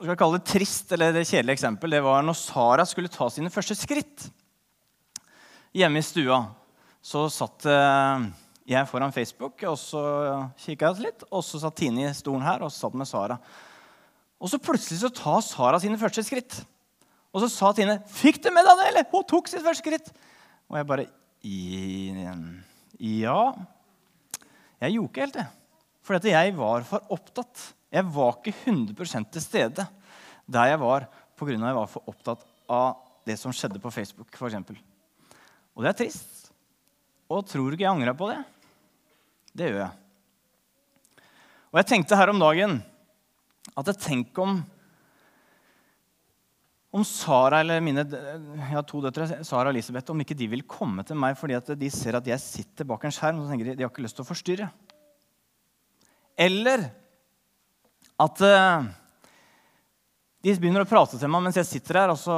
jeg 0.00 0.08
skal 0.08 0.16
kalle 0.16 0.38
det 0.38 0.48
trist 0.48 0.92
eller 0.96 1.12
det 1.12 1.26
kjedelige 1.28 1.58
eksempel, 1.58 1.92
det 1.92 2.00
var 2.00 2.22
når 2.24 2.36
Sara 2.40 2.86
skulle 2.88 3.10
ta 3.12 3.26
sine 3.28 3.50
første 3.52 3.76
skritt. 3.76 4.30
Hjemme 5.76 6.00
i 6.00 6.06
stua 6.06 6.38
så 7.04 7.26
satt 7.32 7.66
eh, 7.68 8.24
jeg 8.70 8.88
foran 8.88 9.12
Facebook, 9.12 9.60
og 9.68 9.76
så 9.76 10.00
kikka 10.60 10.88
jeg 10.88 11.04
litt. 11.04 11.26
Og 11.28 11.44
så 11.44 11.60
satt 11.60 11.76
Tine 11.80 12.06
i 12.08 12.16
stolen 12.16 12.44
her, 12.46 12.64
og 12.64 12.72
så 12.72 12.86
satt 12.86 12.96
med 12.96 13.08
Sara. 13.08 13.36
Og 14.40 14.48
så 14.48 14.60
plutselig 14.62 15.02
så 15.02 15.12
tar 15.12 15.44
Sara 15.44 15.80
sine 15.82 16.00
første 16.00 16.24
skritt. 16.24 16.62
Og 17.30 17.44
så 17.44 17.48
sa 17.52 17.72
Tine, 17.76 18.00
'Fikk 18.08 18.42
du 18.42 18.50
med 18.50 18.64
deg 18.64 18.76
det?' 18.78 18.88
eller? 18.88 19.04
Hun 19.12 19.24
tok 19.24 19.48
sitt 19.48 19.62
første 19.62 19.84
skritt. 19.84 20.12
Og 20.70 20.76
jeg 20.76 20.86
bare 20.86 21.06
Ja. 23.00 23.52
Jeg 24.80 24.92
gjorde 24.92 25.08
ikke 25.08 25.20
helt 25.20 25.34
det. 25.34 25.46
For 26.10 26.26
jeg 26.26 26.54
var 26.58 26.82
for 26.82 27.12
opptatt. 27.14 27.60
Jeg 27.94 28.02
var 28.10 28.40
ikke 28.40 28.50
100 28.66 29.28
til 29.30 29.42
stede 29.44 29.84
der 30.50 30.72
jeg 30.72 30.80
var 30.82 31.04
pga. 31.38 31.54
at 31.54 31.68
jeg 31.68 31.76
var 31.76 31.86
for 31.86 32.10
opptatt 32.10 32.42
av 32.66 32.96
det 33.24 33.36
som 33.38 33.54
skjedde 33.54 33.78
på 33.78 33.92
Facebook. 33.94 34.26
Eksempel. 34.26 34.76
og 35.76 35.84
det 35.84 35.88
er 35.88 35.98
trist. 36.02 36.50
Og 37.30 37.46
tror 37.46 37.70
du 37.70 37.76
ikke 37.76 37.86
jeg 37.86 37.94
angra 37.94 38.12
på 38.14 38.26
det? 38.26 38.42
Det 39.54 39.70
gjør 39.70 39.84
jeg. 39.84 39.94
Og 41.70 41.78
jeg 41.78 41.86
tenkte 41.86 42.18
her 42.18 42.34
om 42.34 42.42
dagen 42.42 42.82
at 43.78 43.86
jeg 43.86 44.02
tenker 44.02 44.42
om 44.42 44.64
om 46.90 47.04
Sara 47.06 47.60
eller 47.60 47.78
mine 47.78 48.02
ja, 48.02 48.82
to 48.82 48.98
døtre, 48.98 49.44
Sara 49.46 49.68
og 49.68 49.76
Elisabeth, 49.76 50.10
om 50.10 50.18
ikke 50.24 50.34
de 50.34 50.48
vil 50.50 50.66
komme 50.66 51.04
til 51.06 51.14
meg 51.14 51.38
fordi 51.38 51.54
de 51.78 51.90
ser 51.94 52.18
at 52.18 52.26
jeg 52.26 52.42
sitter 52.42 52.84
bak 52.84 53.04
en 53.06 53.14
skjerm 53.14 53.44
og 53.44 53.46
tenker 53.46 53.70
de, 53.70 53.76
de 53.78 53.86
har 53.86 53.92
ikke 53.92 54.02
lyst 54.02 54.18
til 54.18 54.26
å 54.26 54.26
forstyrre. 54.26 54.66
Eller 56.40 56.86
at 58.20 58.42
uh, 58.44 58.88
de 60.40 60.54
begynner 60.56 60.84
å 60.86 60.88
prate 60.88 61.18
til 61.20 61.32
meg 61.32 61.44
mens 61.44 61.58
jeg 61.60 61.68
sitter 61.68 62.02
her, 62.02 62.12
og 62.14 62.20
så, 62.20 62.36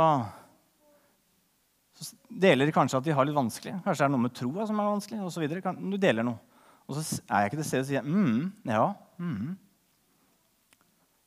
deler 2.27 2.67
de 2.67 2.75
kanskje 2.75 2.99
at 2.99 3.07
de 3.07 3.15
har 3.15 3.27
litt 3.27 3.37
vanskelig. 3.37 3.77
Kanskje 3.85 4.03
det 4.03 4.09
er 4.09 4.15
noe 4.15 4.25
med 4.25 4.35
troa 4.37 4.67
som 4.67 4.81
er 4.81 4.91
vanskelig. 4.91 5.21
Og 5.23 5.43
videre. 5.43 5.75
Du 5.79 5.99
deler 6.01 6.27
noe. 6.27 6.41
Og 6.89 6.97
så 6.99 7.21
er 7.29 7.45
jeg 7.45 7.53
ikke 7.53 7.61
til 7.61 7.69
stede 7.69 7.85
og 7.85 7.91
sier 7.91 8.07
mm, 8.07 8.41
ja. 8.73 8.87
Mm. 9.23 9.53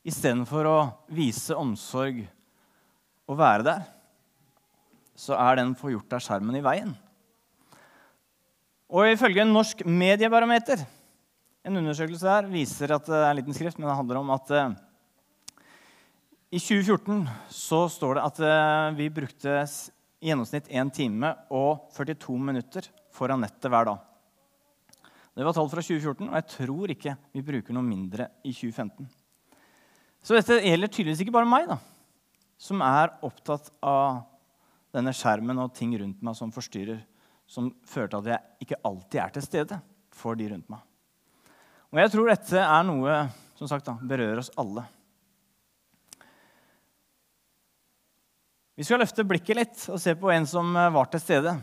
Istedenfor 0.06 0.68
å 0.70 0.78
vise 1.16 1.56
omsorg 1.58 2.26
og 3.26 3.40
være 3.40 3.66
der, 3.66 3.86
så 5.18 5.38
er 5.40 5.62
den 5.62 5.74
få 5.80 5.94
gjort 5.94 6.14
av 6.14 6.22
skjermen 6.22 6.60
i 6.60 6.64
veien. 6.66 6.92
Og 8.92 9.08
ifølge 9.10 9.42
en 9.42 9.56
norsk 9.56 9.82
mediebarometer 9.88 10.84
en 11.66 11.80
undersøkelse 11.82 12.30
her 12.30 12.50
viser 12.50 12.94
at 12.94 13.08
det 13.10 13.18
er 13.18 13.32
en 13.32 13.40
liten 13.40 13.56
skrift, 13.58 13.80
men 13.80 13.90
det 13.90 13.98
handler 13.98 14.22
om 14.22 14.34
at 14.36 14.52
uh, 14.54 14.76
i 16.54 16.62
2014 16.62 17.26
så 17.52 17.80
står 17.92 18.20
det 18.20 18.26
at 18.28 18.42
uh, 18.46 18.98
vi 18.98 19.10
brukte 19.14 19.64
i 20.22 20.30
gjennomsnitt 20.30 20.70
1 20.70 20.94
time 20.94 21.34
og 21.54 21.90
42 21.98 22.38
minutter 22.52 22.90
foran 23.14 23.42
nettet 23.44 23.70
hver 23.72 23.90
dag. 23.90 24.04
Det 25.36 25.44
var 25.44 25.58
tall 25.58 25.68
fra 25.72 25.84
2014, 25.84 26.30
og 26.30 26.38
jeg 26.38 26.48
tror 26.54 26.94
ikke 26.94 27.18
vi 27.36 27.44
bruker 27.50 27.76
noe 27.76 27.86
mindre 27.86 28.30
i 28.46 28.54
2015. 28.54 29.10
Så 30.26 30.38
dette 30.38 30.62
gjelder 30.64 30.90
tydeligvis 30.90 31.26
ikke 31.26 31.36
bare 31.36 31.50
meg, 31.50 31.68
da, 31.70 31.80
som 32.58 32.82
er 32.86 33.18
opptatt 33.26 33.68
av 33.84 34.24
denne 34.96 35.12
skjermen 35.14 35.60
og 35.60 35.74
ting 35.76 35.92
rundt 36.00 36.24
meg 36.24 36.38
som 36.38 36.54
forstyrrer, 36.56 37.02
som 37.46 37.74
fører 37.86 38.14
til 38.14 38.22
at 38.22 38.32
jeg 38.32 38.66
ikke 38.66 38.84
alltid 38.88 39.22
er 39.22 39.34
til 39.36 39.46
stede 39.46 39.82
for 40.16 40.40
de 40.40 40.48
rundt 40.54 40.72
meg. 40.72 40.82
Og 41.96 42.02
jeg 42.02 42.12
tror 42.12 42.28
dette 42.28 42.60
er 42.60 42.82
noe 42.84 43.12
som 43.56 43.70
sagt 43.72 43.86
da, 43.88 43.94
berører 43.96 44.42
oss 44.42 44.50
alle. 44.60 44.82
Vi 48.76 48.84
skal 48.84 49.00
løfte 49.00 49.24
blikket 49.24 49.56
litt 49.56 49.86
og 49.88 50.02
se 50.04 50.12
på 50.20 50.28
en 50.34 50.44
som 50.44 50.76
var 50.76 51.08
til 51.08 51.24
stede 51.24 51.54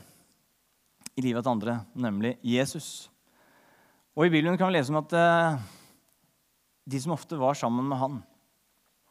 i 1.20 1.24
livet 1.26 1.44
til 1.44 1.52
andre, 1.52 1.74
nemlig 1.92 2.38
Jesus. 2.48 3.10
Og 4.16 4.24
I 4.24 4.32
Bibelen 4.32 4.56
kan 4.56 4.70
vi 4.70 4.78
lese 4.78 4.94
om 4.94 5.02
at 5.02 5.12
eh, 5.20 5.58
de 6.88 7.02
som 7.04 7.12
ofte 7.12 7.36
var 7.36 7.60
sammen 7.60 7.84
med 7.92 8.00
han, 8.00 8.16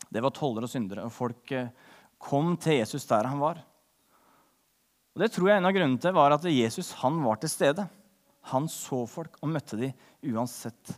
det 0.10 0.26
var 0.26 0.34
tollere 0.34 0.66
og 0.66 0.74
syndere. 0.74 1.06
Og 1.06 1.14
folk 1.14 1.54
eh, 1.54 1.70
kom 2.18 2.56
til 2.58 2.80
Jesus 2.80 3.06
der 3.06 3.30
han 3.30 3.38
var. 3.46 3.62
Og 5.14 5.22
Det 5.22 5.30
tror 5.38 5.52
jeg 5.52 5.62
en 5.62 5.70
av 5.70 5.78
grunnene 5.78 6.02
til 6.02 6.18
var 6.18 6.34
at 6.34 6.50
Jesus 6.50 6.96
han 7.06 7.22
var 7.22 7.38
til 7.38 7.54
stede. 7.54 7.86
Han 8.50 8.66
så 8.74 9.04
folk 9.06 9.38
og 9.46 9.54
møtte 9.54 9.78
dem 9.78 10.34
uansett 10.34 10.98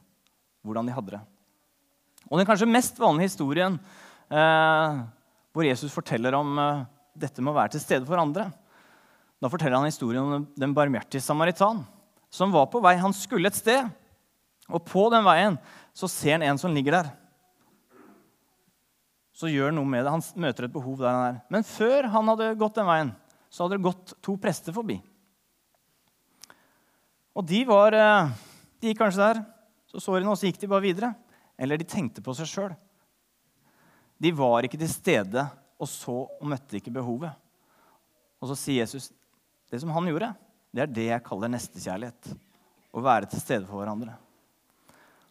hvordan 0.64 0.88
de 0.88 0.96
hadde 0.96 1.16
det. 1.18 1.22
Og 2.32 2.40
Den 2.40 2.48
kanskje 2.48 2.70
mest 2.70 3.00
vanlige 3.00 3.30
historien 3.30 3.78
eh, 4.32 5.02
hvor 5.54 5.68
Jesus 5.68 5.94
forteller 5.94 6.36
om 6.38 6.58
eh, 6.60 6.86
dette 7.14 7.44
med 7.44 7.54
å 7.54 7.58
være 7.60 7.76
til 7.76 7.84
stede 7.84 8.08
for 8.08 8.20
andre, 8.20 8.48
da 9.44 9.52
forteller 9.52 9.76
han 9.76 9.90
historien 9.92 10.24
om 10.24 10.46
den 10.56 10.74
barmhjertige 10.76 11.22
samaritan 11.22 11.84
som 12.34 12.54
var 12.54 12.70
på 12.72 12.82
vei. 12.82 12.96
Han 13.02 13.14
skulle 13.14 13.52
et 13.52 13.60
sted, 13.60 13.90
og 14.72 14.86
på 14.88 15.10
den 15.12 15.26
veien 15.28 15.60
så 15.94 16.08
ser 16.10 16.38
han 16.38 16.48
en 16.48 16.62
som 16.62 16.74
ligger 16.74 16.96
der. 16.96 17.12
Så 19.34 19.50
gjør 19.52 19.72
han 19.72 19.78
noe 19.82 19.90
med 19.90 20.06
det. 20.06 20.14
Han 20.14 20.24
møter 20.46 20.68
et 20.68 20.74
behov 20.74 20.96
der 21.02 21.12
han 21.12 21.26
er. 21.28 21.42
Men 21.52 21.66
før 21.68 22.08
han 22.14 22.30
hadde 22.32 22.54
gått 22.62 22.78
den 22.80 22.88
veien, 22.88 23.12
så 23.52 23.66
hadde 23.66 23.78
det 23.78 23.86
gått 23.90 24.14
to 24.24 24.38
prester 24.42 24.74
forbi. 24.74 25.00
Og 27.34 27.46
de 27.50 27.64
var 27.66 27.98
eh, 27.98 28.32
De 28.80 28.92
gikk 28.92 29.00
kanskje 29.00 29.26
der, 29.26 29.38
så 29.94 30.02
sårene, 30.02 30.32
og 30.32 30.40
så 30.40 30.50
gikk 30.50 30.60
de 30.64 30.70
bare 30.72 30.86
videre. 30.86 31.12
Eller 31.60 31.78
de 31.78 31.86
tenkte 31.86 32.24
på 32.26 32.34
seg 32.34 32.50
sjøl. 32.50 32.74
De 34.18 34.32
var 34.34 34.66
ikke 34.66 34.80
til 34.82 34.90
stede 34.90 35.44
og 35.78 35.90
så 35.90 36.16
og 36.26 36.48
møtte 36.50 36.80
ikke 36.80 36.94
behovet. 36.94 37.34
Og 38.42 38.50
så 38.52 38.58
sier 38.60 38.84
Jesus 38.84 39.12
det 39.72 39.82
som 39.82 39.94
han 39.94 40.08
gjorde. 40.10 40.32
Det 40.74 40.84
er 40.84 40.96
det 40.96 41.06
jeg 41.12 41.26
kaller 41.26 41.52
nestekjærlighet. 41.54 42.34
Å 42.94 43.04
være 43.04 43.30
til 43.30 43.42
stede 43.42 43.68
for 43.68 43.82
hverandre. 43.82 44.16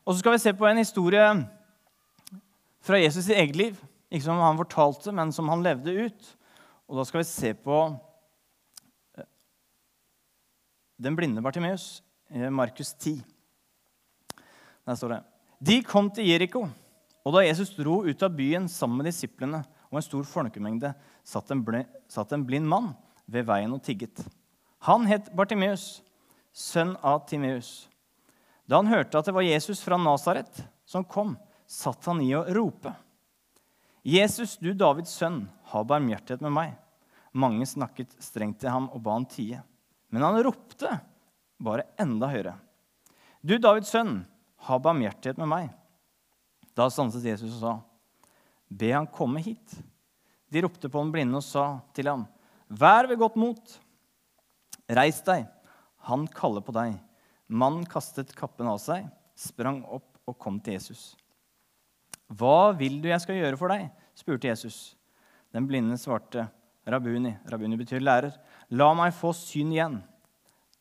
Og 0.03 0.15
så 0.15 0.21
skal 0.21 0.37
vi 0.37 0.43
se 0.43 0.53
på 0.57 0.67
en 0.67 0.81
historie 0.81 1.27
fra 2.83 2.99
Jesus' 2.99 3.31
i 3.31 3.39
eget 3.39 3.59
liv. 3.59 3.83
Ikke 4.11 4.27
som 4.27 4.41
han 4.43 4.59
fortalte, 4.59 5.15
men 5.15 5.33
som 5.35 5.51
han 5.51 5.63
levde 5.65 5.95
ut. 6.07 6.33
Og 6.91 6.99
da 6.99 7.05
skal 7.09 7.23
vi 7.23 7.29
se 7.31 7.53
på 7.57 7.77
eh, 9.17 9.29
den 11.01 11.17
blinde 11.17 11.45
Bartimeus 11.45 12.03
i 12.31 12.51
Markus 12.53 12.93
10. 12.95 13.23
Der 14.87 14.99
står 14.99 15.17
det 15.17 15.21
De 15.63 15.79
kom 15.87 16.11
til 16.11 16.27
Jeriko, 16.27 16.67
og 17.23 17.37
da 17.37 17.45
Jesus 17.47 17.71
dro 17.77 18.01
ut 18.03 18.23
av 18.23 18.35
byen 18.35 18.69
sammen 18.71 18.99
med 18.99 19.11
disiplene 19.13 19.63
og 19.93 20.01
en 20.01 20.07
stor 20.07 20.25
folkemengde, 20.27 20.91
satt 21.23 21.53
en, 21.53 21.63
blind, 21.63 21.87
satt 22.11 22.33
en 22.35 22.47
blind 22.49 22.67
mann 22.67 22.91
ved 23.31 23.47
veien 23.47 23.73
og 23.75 23.83
tigget. 23.85 24.25
Han 24.89 25.07
het 25.07 25.31
Bartimeus, 25.37 26.01
sønn 26.53 26.97
av 27.07 27.23
Timeus. 27.29 27.87
Da 28.67 28.81
han 28.81 28.91
hørte 28.91 29.21
at 29.21 29.29
det 29.29 29.37
var 29.37 29.47
Jesus 29.47 29.83
fra 29.85 29.99
Nasaret 30.01 30.65
som 30.89 31.07
kom, 31.07 31.37
satt 31.69 32.09
han 32.09 32.23
i 32.25 32.33
å 32.35 32.43
rope. 32.57 32.91
Jesus, 34.03 34.57
du 34.59 34.73
Davids 34.75 35.15
sønn, 35.15 35.45
ha 35.71 35.85
barmhjertighet 35.87 36.43
med 36.43 36.57
meg. 36.57 36.75
Mange 37.33 37.69
snakket 37.69 38.17
strengt 38.21 38.59
til 38.61 38.73
ham 38.73 38.91
og 38.91 39.05
ba 39.05 39.15
han 39.15 39.29
tie. 39.31 39.63
Men 40.11 40.27
han 40.27 40.41
ropte 40.45 40.91
bare 41.63 41.87
enda 42.01 42.29
høyere. 42.33 42.57
Du 43.41 43.55
Davids 43.63 43.93
sønn, 43.95 44.25
ha 44.67 44.79
barmhjertighet 44.79 45.41
med 45.43 45.51
meg. 45.51 45.71
Da 46.77 46.89
stanset 46.91 47.27
Jesus 47.27 47.57
og 47.59 47.63
sa, 47.63 47.73
Be 48.73 48.93
han 48.95 49.09
komme 49.11 49.43
hit. 49.45 49.75
De 50.53 50.63
ropte 50.65 50.89
på 50.89 51.01
den 51.03 51.13
blinde 51.13 51.41
og 51.41 51.45
sa 51.45 51.81
til 51.97 52.09
ham, 52.09 52.27
Vær 52.73 53.09
ved 53.09 53.21
godt 53.21 53.37
mot. 53.41 53.75
Reis 54.93 55.21
deg, 55.27 55.45
han 56.09 56.25
kaller 56.33 56.65
på 56.65 56.75
deg. 56.77 56.97
Mannen 57.53 57.85
kastet 57.89 58.33
kappen 58.37 58.69
av 58.71 58.81
seg, 58.81 59.05
sprang 59.37 59.83
opp 59.85 60.09
og 60.29 60.39
kom 60.41 60.59
til 60.63 60.79
Jesus. 60.79 61.13
Hva 62.33 62.73
vil 62.77 63.01
du 63.03 63.11
jeg 63.11 63.21
skal 63.21 63.41
gjøre 63.41 63.59
for 63.61 63.73
deg? 63.73 63.91
spurte 64.17 64.49
Jesus. 64.49 64.95
Den 65.53 65.67
blinde 65.69 65.99
svarte, 66.01 66.47
Rabuni. 66.89 67.35
Rabuni 67.49 67.77
betyr 67.79 68.03
lærer. 68.03 68.35
La 68.73 68.89
meg 68.97 69.13
få 69.15 69.35
syn 69.37 69.75
igjen. 69.75 70.01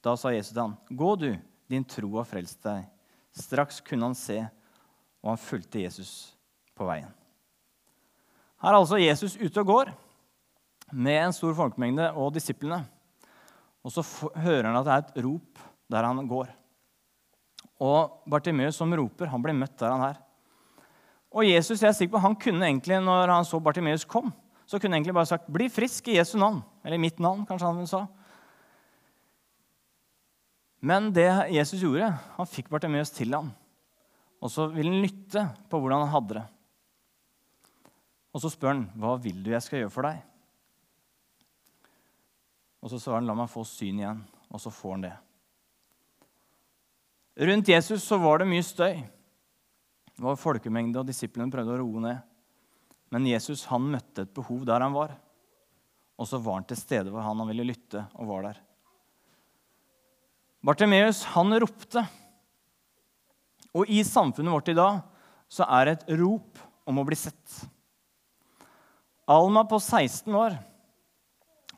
Da 0.02 0.16
sa 0.18 0.32
Jesus 0.34 0.54
til 0.56 0.64
ham, 0.64 0.78
Gå 0.90 1.16
du, 1.20 1.30
din 1.70 1.86
tro 1.86 2.16
har 2.18 2.28
frelst 2.28 2.64
deg. 2.66 2.88
Straks 3.38 3.80
kunne 3.86 4.10
han 4.10 4.18
se, 4.18 4.40
og 5.24 5.34
han 5.34 5.42
fulgte 5.42 5.84
Jesus 5.84 6.34
på 6.76 6.88
veien. 6.88 7.12
Her 8.62 8.74
er 8.74 8.78
altså 8.78 9.00
Jesus 9.02 9.38
ute 9.40 9.62
og 9.64 9.70
går 9.70 9.92
med 10.92 11.18
en 11.18 11.34
stor 11.34 11.54
folkemengde 11.58 12.12
og 12.14 12.34
disiplene. 12.36 12.84
Og 13.82 13.94
så 13.94 14.04
hører 14.38 14.68
han 14.70 14.78
at 14.78 14.86
det 14.86 14.94
er 14.94 15.06
et 15.06 15.24
rop 15.26 15.64
der 15.92 16.06
han 16.06 16.28
går. 16.30 16.52
Og 17.82 18.22
Bartimeus 18.30 18.78
som 18.78 18.94
roper, 18.94 19.32
han 19.32 19.42
blir 19.42 19.58
møtt 19.58 19.80
der 19.80 19.96
han 19.96 20.06
er. 20.12 20.20
Og 21.32 21.48
Jesus 21.48 21.82
jeg 21.82 21.90
er 21.90 21.98
sikker 21.98 22.18
på, 22.18 22.22
han 22.22 22.36
kunne 22.36 22.68
egentlig, 22.68 23.00
når 23.02 23.32
han 23.32 23.48
så 23.48 23.60
Bartimeus 23.64 24.06
kom, 24.06 24.30
så 24.68 24.78
kunne 24.78 24.94
han 24.94 25.02
egentlig 25.02 25.16
bare 25.16 25.32
sagt 25.32 25.50
'Bli 25.50 25.70
frisk 25.70 26.08
i 26.08 26.18
Jesu 26.18 26.38
navn'. 26.38 26.62
Eller 26.86 26.98
mitt 26.98 27.20
navn, 27.20 27.46
kanskje 27.46 27.74
han 27.74 27.88
sa. 27.88 28.06
Men 30.82 31.12
det 31.14 31.30
Jesus 31.54 31.82
gjorde, 31.84 32.10
han 32.10 32.50
fikk 32.50 32.72
Bartimeus 32.72 33.14
til 33.14 33.34
ham. 33.36 33.52
Og 34.42 34.50
så 34.50 34.66
vil 34.74 34.90
han 34.90 35.04
lytte 35.04 35.46
på 35.70 35.78
hvordan 35.78 36.08
han 36.08 36.14
hadde 36.16 36.40
det. 36.40 36.46
Og 38.32 38.42
så 38.42 38.50
spør 38.50 38.74
han, 38.74 38.86
'Hva 38.96 39.18
vil 39.22 39.44
du 39.44 39.52
jeg 39.52 39.62
skal 39.62 39.80
gjøre 39.80 39.94
for 39.94 40.08
deg?' 40.08 40.22
Og 42.82 42.90
så 42.90 42.98
svarer 42.98 43.20
han, 43.20 43.28
'La 43.28 43.36
meg 43.36 43.50
få 43.50 43.64
syn 43.64 44.00
igjen.' 44.00 44.24
Og 44.52 44.60
så 44.60 44.72
får 44.72 44.92
han 44.92 45.02
det. 45.02 45.18
Rundt 47.40 47.68
Jesus 47.68 48.04
så 48.04 48.18
var 48.18 48.40
det 48.40 48.48
mye 48.48 48.64
støy. 48.64 48.96
Det 50.16 50.24
var 50.24 50.36
folkemengde, 50.36 51.00
og 51.00 51.08
disiplene 51.08 51.52
prøvde 51.52 51.72
å 51.72 51.80
roe 51.80 52.02
ned. 52.04 52.20
Men 53.12 53.28
Jesus 53.28 53.66
han 53.66 53.82
møtte 53.82 54.22
et 54.22 54.34
behov 54.34 54.66
der 54.66 54.82
han 54.82 54.94
var. 54.94 55.16
Og 56.20 56.28
så 56.28 56.38
var 56.38 56.60
han 56.60 56.68
til 56.68 56.78
stede 56.78 57.10
hvor 57.10 57.22
han, 57.22 57.38
han 57.38 57.48
ville 57.48 57.64
lytte, 57.64 58.08
og 58.16 58.28
var 58.28 58.42
der. 58.50 58.60
Bartimeus 60.62 61.24
han 61.34 61.54
ropte. 61.62 62.04
Og 63.74 63.90
i 63.90 64.04
samfunnet 64.06 64.54
vårt 64.54 64.70
i 64.70 64.78
dag 64.78 65.00
så 65.52 65.66
er 65.66 65.88
det 65.88 65.94
et 65.98 66.20
rop 66.22 66.60
om 66.88 67.00
å 67.02 67.06
bli 67.08 67.18
sett. 67.18 67.62
Alma 69.32 69.64
på 69.68 69.80
16 69.80 70.36
år 70.36 70.60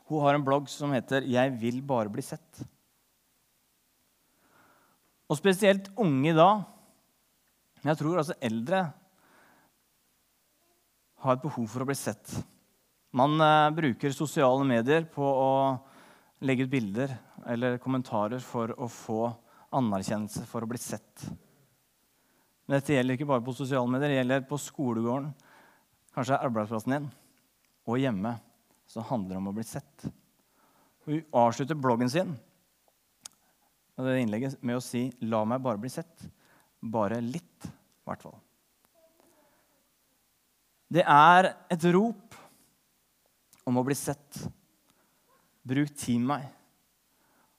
hun 0.04 0.20
har 0.20 0.36
en 0.36 0.44
blogg 0.44 0.68
som 0.68 0.92
heter 0.92 1.24
'Jeg 1.24 1.50
vil 1.60 1.80
bare 1.80 2.10
bli 2.12 2.22
sett'. 2.22 2.66
Og 5.30 5.38
spesielt 5.38 5.88
unge 5.96 6.30
i 6.30 6.36
dag, 6.36 6.64
men 7.82 7.90
jeg 7.90 7.98
tror 7.98 8.18
altså 8.18 8.34
eldre, 8.40 8.92
har 11.18 11.32
et 11.32 11.42
behov 11.42 11.66
for 11.66 11.80
å 11.80 11.86
bli 11.86 11.94
sett. 11.94 12.44
Man 13.12 13.40
eh, 13.40 13.70
bruker 13.70 14.12
sosiale 14.12 14.64
medier 14.64 15.06
på 15.08 15.24
å 15.24 15.80
legge 16.40 16.66
ut 16.66 16.72
bilder 16.72 17.14
eller 17.46 17.78
kommentarer 17.82 18.42
for 18.42 18.72
å 18.80 18.88
få 18.90 19.20
anerkjennelse 19.74 20.44
for 20.48 20.64
å 20.64 20.70
bli 20.70 20.80
sett. 20.80 21.26
Men 22.64 22.78
dette 22.78 22.96
gjelder 22.96 23.18
ikke 23.18 23.28
bare 23.28 23.44
på 23.44 23.54
sosiale 23.56 23.90
medier, 23.90 24.10
det 24.10 24.18
gjelder 24.22 24.46
på 24.48 24.58
skolegården, 24.60 25.30
kanskje 26.14 26.40
arbeidsplassen 26.40 26.96
din, 26.96 27.08
og 27.84 28.00
hjemme 28.00 28.36
så 28.88 29.04
handler 29.04 29.34
det 29.34 29.42
om 29.42 29.50
å 29.50 29.56
bli 29.56 29.66
sett. 29.68 30.06
Hun 31.04 31.20
avslutter 31.36 31.76
bloggen 31.76 32.10
sin 32.10 32.32
og 33.94 34.08
det 34.08 34.22
innlegget 34.24 34.56
med 34.66 34.78
å 34.78 34.82
si 34.82 35.12
'la 35.22 35.44
meg 35.46 35.62
bare 35.62 35.78
bli 35.78 35.90
sett'. 35.92 36.26
Bare 36.82 37.20
litt, 37.20 37.64
i 37.64 38.06
hvert 38.08 38.22
fall. 38.22 38.40
Det 40.90 41.04
er 41.06 41.54
et 41.70 41.84
rop 41.94 42.34
om 43.66 43.78
å 43.78 43.84
bli 43.86 43.94
sett. 43.94 44.48
Bruk 45.64 45.94
tid 45.96 46.20
med 46.20 46.30
meg. 46.34 46.48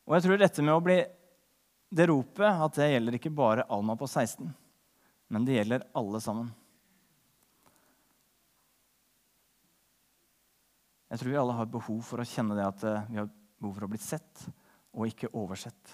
Og 0.06 0.16
jeg 0.16 0.26
tror 0.26 0.42
dette 0.42 0.66
med 0.66 0.76
å 0.76 0.84
bli 0.86 1.00
det 1.96 2.06
ropet 2.12 2.62
at 2.66 2.78
det 2.78 2.92
gjelder 2.92 3.18
ikke 3.18 3.34
bare 3.34 3.66
Alma 3.74 3.96
på 3.98 4.08
16, 4.08 4.52
men 5.34 5.48
det 5.48 5.58
gjelder 5.58 5.88
alle 5.98 6.22
sammen. 6.22 6.52
Jeg 11.10 11.22
tror 11.22 11.32
vi 11.32 11.40
alle 11.40 11.56
har 11.56 11.70
behov 11.72 12.02
for 12.04 12.22
å 12.22 12.28
kjenne 12.28 12.58
det 12.58 12.66
at 12.66 12.82
eh, 12.84 13.10
vi 13.10 13.20
har 13.22 13.30
behov 13.62 13.78
for 13.78 13.88
å 13.88 13.92
bli 13.94 14.02
sett 14.02 14.48
og 14.96 15.08
ikke 15.08 15.32
oversett. 15.38 15.94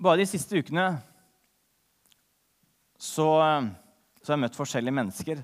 Bare 0.00 0.22
de 0.22 0.28
siste 0.28 0.60
ukene 0.60 0.84
så, 2.96 3.26
så 4.20 4.30
har 4.30 4.36
jeg 4.36 4.42
møtt 4.44 4.56
forskjellige 4.56 4.96
mennesker 4.96 5.42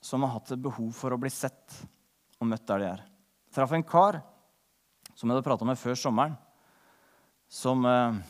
som 0.00 0.24
har 0.24 0.34
hatt 0.34 0.52
et 0.54 0.62
behov 0.62 0.90
for 0.96 1.12
å 1.12 1.20
bli 1.20 1.30
sett 1.32 1.76
og 2.40 2.48
møtt 2.48 2.66
der 2.68 2.82
de 2.82 2.90
er. 2.94 3.02
Jeg 3.50 3.56
traff 3.58 3.74
en 3.76 3.86
kar 3.86 4.20
som 5.14 5.28
jeg 5.28 5.36
hadde 5.36 5.44
prata 5.44 5.66
med 5.68 5.78
før 5.78 5.98
sommeren, 5.98 6.36
som, 7.50 7.84
eh, 7.84 8.20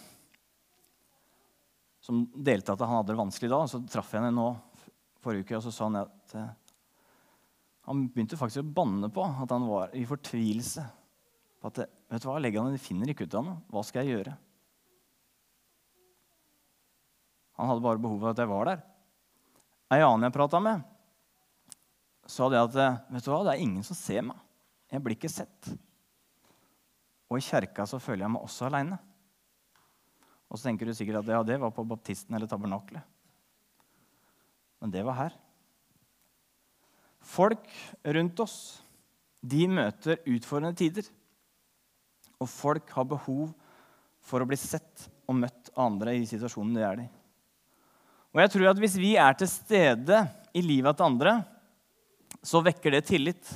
som 2.02 2.24
delte 2.34 2.74
at 2.74 2.82
han 2.82 2.96
hadde 2.96 3.12
det 3.12 3.20
vanskelig 3.20 3.50
da. 3.52 3.60
Så 3.70 3.82
traff 3.86 4.10
jeg 4.10 4.22
henne 4.22 4.34
nå 4.34 4.48
forrige 5.22 5.46
uke, 5.46 5.58
og 5.60 5.62
så 5.66 5.72
sa 5.74 5.86
han 5.86 6.00
at 6.02 6.34
eh, 6.34 6.50
han 7.86 8.06
begynte 8.10 8.38
faktisk 8.40 8.64
å 8.64 8.74
banne 8.80 9.10
på 9.12 9.22
at 9.22 9.50
han 9.54 9.68
var 9.68 9.94
i 9.94 10.04
fortvilelse. 10.08 10.84
På 11.60 11.70
at, 11.70 11.84
vet 12.10 12.22
du 12.22 12.28
hva, 12.30 12.40
Legene 12.42 12.80
finner 12.80 13.12
ikke 13.12 13.28
ut 13.28 13.36
av 13.38 13.46
noe. 13.46 13.62
Hva 13.70 13.84
skal 13.86 14.06
jeg 14.06 14.16
gjøre? 14.16 14.36
Han 17.60 17.68
hadde 17.68 17.84
bare 17.84 18.00
behov 18.00 18.22
for 18.22 18.32
at 18.32 18.40
jeg 18.40 18.50
var 18.50 18.70
der. 18.70 18.82
Ei 19.92 20.00
annen 20.00 20.28
jeg 20.28 20.36
prata 20.36 20.60
med, 20.62 20.84
sa 22.30 22.48
det 22.52 22.60
at 22.62 22.76
vet 23.10 23.26
du 23.26 23.30
hva, 23.32 23.42
det 23.46 23.54
er 23.56 23.62
ingen 23.64 23.84
som 23.86 23.98
ser 23.98 24.24
meg. 24.26 24.38
Jeg 24.90 25.02
blir 25.04 25.16
ikke 25.16 25.30
sett. 25.30 25.70
Og 27.30 27.38
i 27.38 27.44
kjerka 27.44 27.86
så 27.86 28.00
føler 28.02 28.24
jeg 28.24 28.34
meg 28.34 28.46
også 28.46 28.66
aleine. 28.66 28.98
Og 30.50 30.58
så 30.58 30.66
tenker 30.66 30.88
du 30.88 30.94
sikkert 30.96 31.22
at 31.22 31.30
ja, 31.30 31.42
det 31.46 31.60
var 31.62 31.70
på 31.74 31.86
baptisten 31.86 32.34
eller 32.34 32.50
tabernakelet. 32.50 33.06
Men 34.82 34.92
det 34.94 35.04
var 35.06 35.18
her. 35.18 35.36
Folk 37.20 37.68
rundt 38.02 38.40
oss 38.42 38.58
de 39.40 39.66
møter 39.70 40.18
utfordrende 40.28 40.76
tider. 40.76 41.06
Og 42.40 42.48
folk 42.50 42.90
har 42.96 43.06
behov 43.08 43.52
for 44.24 44.42
å 44.42 44.48
bli 44.48 44.58
sett 44.58 45.06
og 45.30 45.38
møtt 45.38 45.70
av 45.76 45.86
andre 45.86 46.16
i 46.18 46.26
situasjonen 46.28 46.76
de 46.76 46.84
er 46.84 47.04
i. 47.04 47.08
Og 48.30 48.42
jeg 48.42 48.52
tror 48.54 48.70
at 48.70 48.80
hvis 48.82 48.98
vi 49.00 49.14
er 49.18 49.36
til 49.38 49.48
stede 49.50 50.20
i 50.56 50.62
livet 50.64 50.98
til 50.98 51.06
andre, 51.06 51.40
så 52.42 52.62
vekker 52.64 52.94
det 52.94 53.04
tillit. 53.08 53.50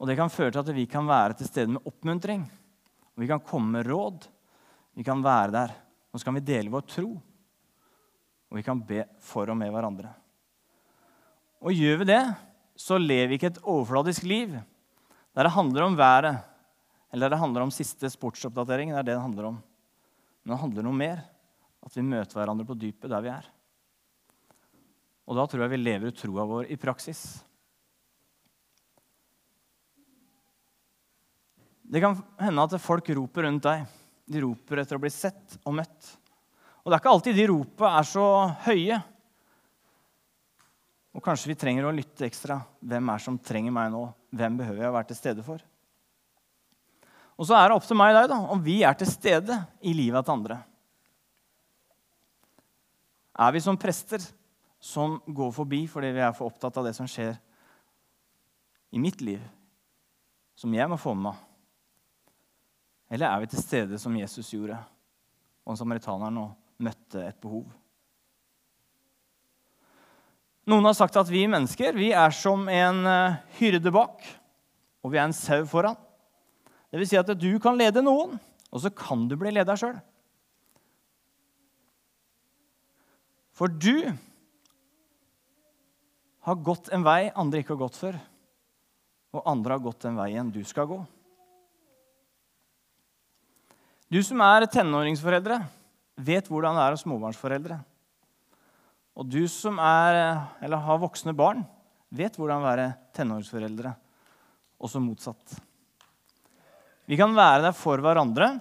Og 0.00 0.08
det 0.08 0.16
kan 0.16 0.32
føre 0.32 0.54
til 0.54 0.62
at 0.62 0.72
vi 0.74 0.86
kan 0.88 1.08
være 1.08 1.36
til 1.38 1.50
stede 1.50 1.74
med 1.74 1.84
oppmuntring. 1.88 2.46
Og 3.14 3.22
vi 3.22 3.28
kan 3.28 3.42
komme 3.44 3.78
med 3.78 3.90
råd. 3.90 4.28
Vi 4.96 5.04
kan 5.04 5.22
være 5.24 5.52
der. 5.54 5.74
Så 6.16 6.24
kan 6.24 6.38
vi 6.38 6.44
dele 6.44 6.72
vår 6.72 6.86
tro. 6.88 7.10
Og 8.50 8.58
vi 8.58 8.64
kan 8.66 8.80
be 8.82 9.04
for 9.22 9.50
og 9.52 9.58
med 9.58 9.70
hverandre. 9.70 10.10
Og 11.60 11.76
gjør 11.76 12.00
vi 12.00 12.08
det, 12.08 12.22
så 12.80 12.96
lever 12.96 13.28
vi 13.28 13.36
ikke 13.36 13.52
et 13.52 13.64
overfladisk 13.68 14.24
liv 14.24 14.56
der 15.36 15.46
det 15.46 15.54
handler 15.54 15.84
om 15.86 15.94
været, 15.94 16.40
eller 17.14 17.30
det 17.30 17.38
handler 17.38 17.62
om 17.62 17.70
siste 17.70 18.08
sportsoppdatering. 18.10 18.90
Det 18.90 18.98
er 18.98 19.06
det 19.06 19.14
det 19.14 19.22
handler 19.22 19.50
om. 19.52 19.60
Men 20.42 20.52
det 20.52 20.60
handler 20.60 20.88
om 20.88 20.98
mer. 20.98 21.22
At 21.86 21.96
vi 21.96 22.02
møter 22.02 22.36
hverandre 22.40 22.66
på 22.66 22.74
dypet 22.74 23.10
der 23.10 23.22
vi 23.22 23.30
er. 23.32 23.46
Og 25.28 25.36
da 25.38 25.46
tror 25.46 25.64
jeg 25.64 25.72
vi 25.74 25.82
lever 25.82 26.10
ut 26.10 26.18
troa 26.18 26.46
vår 26.48 26.70
i 26.72 26.78
praksis. 26.80 27.22
Det 31.90 32.02
kan 32.02 32.14
hende 32.38 32.64
at 32.64 32.76
folk 32.82 33.08
roper 33.18 33.48
rundt 33.48 33.66
deg. 33.66 33.86
De 34.30 34.42
roper 34.44 34.82
etter 34.82 34.98
å 34.98 35.02
bli 35.02 35.10
sett 35.10 35.56
og 35.64 35.74
møtt. 35.80 36.12
Og 36.80 36.90
det 36.90 36.96
er 36.96 37.02
ikke 37.02 37.14
alltid 37.16 37.36
de 37.36 37.48
ropene 37.50 37.96
er 37.98 38.06
så 38.06 38.26
høye. 38.66 39.00
Og 41.10 41.24
kanskje 41.24 41.50
vi 41.50 41.58
trenger 41.58 41.88
å 41.88 41.94
lytte 41.94 42.28
ekstra. 42.28 42.60
Hvem 42.78 43.10
er 43.10 43.24
som 43.24 43.38
trenger 43.42 43.74
meg 43.74 43.90
nå? 43.90 44.04
Hvem 44.30 44.60
behøver 44.62 44.84
jeg 44.84 44.92
å 44.92 44.94
være 44.94 45.10
til 45.10 45.18
stede 45.18 45.44
for? 45.46 45.64
Og 47.40 47.48
så 47.48 47.56
er 47.56 47.66
det 47.66 47.78
opp 47.80 47.86
til 47.88 47.98
meg 47.98 48.12
og 48.12 48.20
deg 48.20 48.30
da, 48.30 48.38
om 48.54 48.62
vi 48.62 48.76
er 48.86 48.96
til 49.00 49.08
stede 49.10 49.56
i 49.82 49.94
livet 49.96 50.26
til 50.26 50.36
andre. 50.36 50.60
Er 53.40 53.54
vi 53.56 53.62
som 53.64 53.78
prester 53.80 54.22
som 54.80 55.18
går 55.26 55.52
forbi 55.52 55.84
fordi 55.90 56.10
vi 56.16 56.22
er 56.24 56.34
for 56.36 56.48
opptatt 56.48 56.78
av 56.80 56.88
det 56.88 56.94
som 56.96 57.08
skjer 57.08 57.36
i 58.90 59.00
mitt 59.02 59.20
liv, 59.22 59.42
som 60.56 60.72
jeg 60.74 60.88
må 60.90 60.98
få 61.00 61.12
med 61.14 61.30
meg? 61.30 61.46
Eller 63.10 63.26
er 63.26 63.42
vi 63.42 63.50
til 63.50 63.62
stede 63.62 63.98
som 63.98 64.16
Jesus 64.16 64.52
gjorde, 64.54 64.78
og 65.66 65.78
samaritaneren 65.78 66.36
og 66.40 66.82
møtte 66.82 67.24
et 67.26 67.38
behov? 67.42 67.66
Noen 70.70 70.86
har 70.86 70.94
sagt 70.94 71.16
at 71.18 71.30
vi 71.30 71.46
mennesker 71.50 71.96
vi 71.96 72.12
er 72.14 72.30
som 72.34 72.68
en 72.70 73.02
eh, 73.08 73.40
hyrde 73.58 73.90
bak, 73.92 74.22
og 75.02 75.12
vi 75.12 75.18
er 75.18 75.26
en 75.26 75.34
sau 75.34 75.64
foran. 75.68 75.98
Det 76.90 77.00
vil 77.00 77.08
si 77.08 77.18
at 77.18 77.30
du 77.38 77.50
kan 77.62 77.78
lede 77.78 78.02
noen, 78.04 78.36
og 78.70 78.82
så 78.82 78.92
kan 78.94 79.26
du 79.30 79.36
bli 79.38 79.52
leder 79.54 79.78
sjøl. 79.78 79.98
For 83.56 83.68
du 83.70 84.12
har 86.46 86.60
gått 86.64 86.88
en 86.94 87.04
vei 87.04 87.30
andre 87.36 87.60
ikke 87.60 87.74
har 87.74 87.84
gått 87.84 87.98
før, 88.00 88.18
og 89.36 89.48
andre 89.48 89.76
har 89.76 89.84
gått 89.84 90.06
den 90.06 90.18
veien 90.18 90.52
du 90.52 90.62
skal 90.66 90.88
gå. 90.90 91.00
Du 94.10 94.18
som 94.26 94.40
er 94.42 94.66
tenåringsforeldre, 94.66 95.60
vet 96.18 96.48
hvordan 96.50 96.74
det 96.74 96.86
er 96.86 96.96
å 96.96 96.98
småbarnsforeldre. 96.98 97.76
Og 99.20 99.28
du 99.28 99.44
som 99.52 99.78
er, 99.82 100.18
eller 100.64 100.82
har 100.82 100.98
voksne 101.02 101.34
barn, 101.36 101.62
vet 102.10 102.34
hvordan 102.34 102.58
det 102.58 102.66
er 102.66 102.66
å 102.66 102.70
være 102.70 102.88
tenåringsforeldre. 103.14 103.94
Også 104.80 105.02
motsatt. 105.04 105.60
Vi 107.06 107.18
kan 107.20 107.36
være 107.36 107.68
der 107.68 107.76
for 107.76 108.02
hverandre 108.02 108.54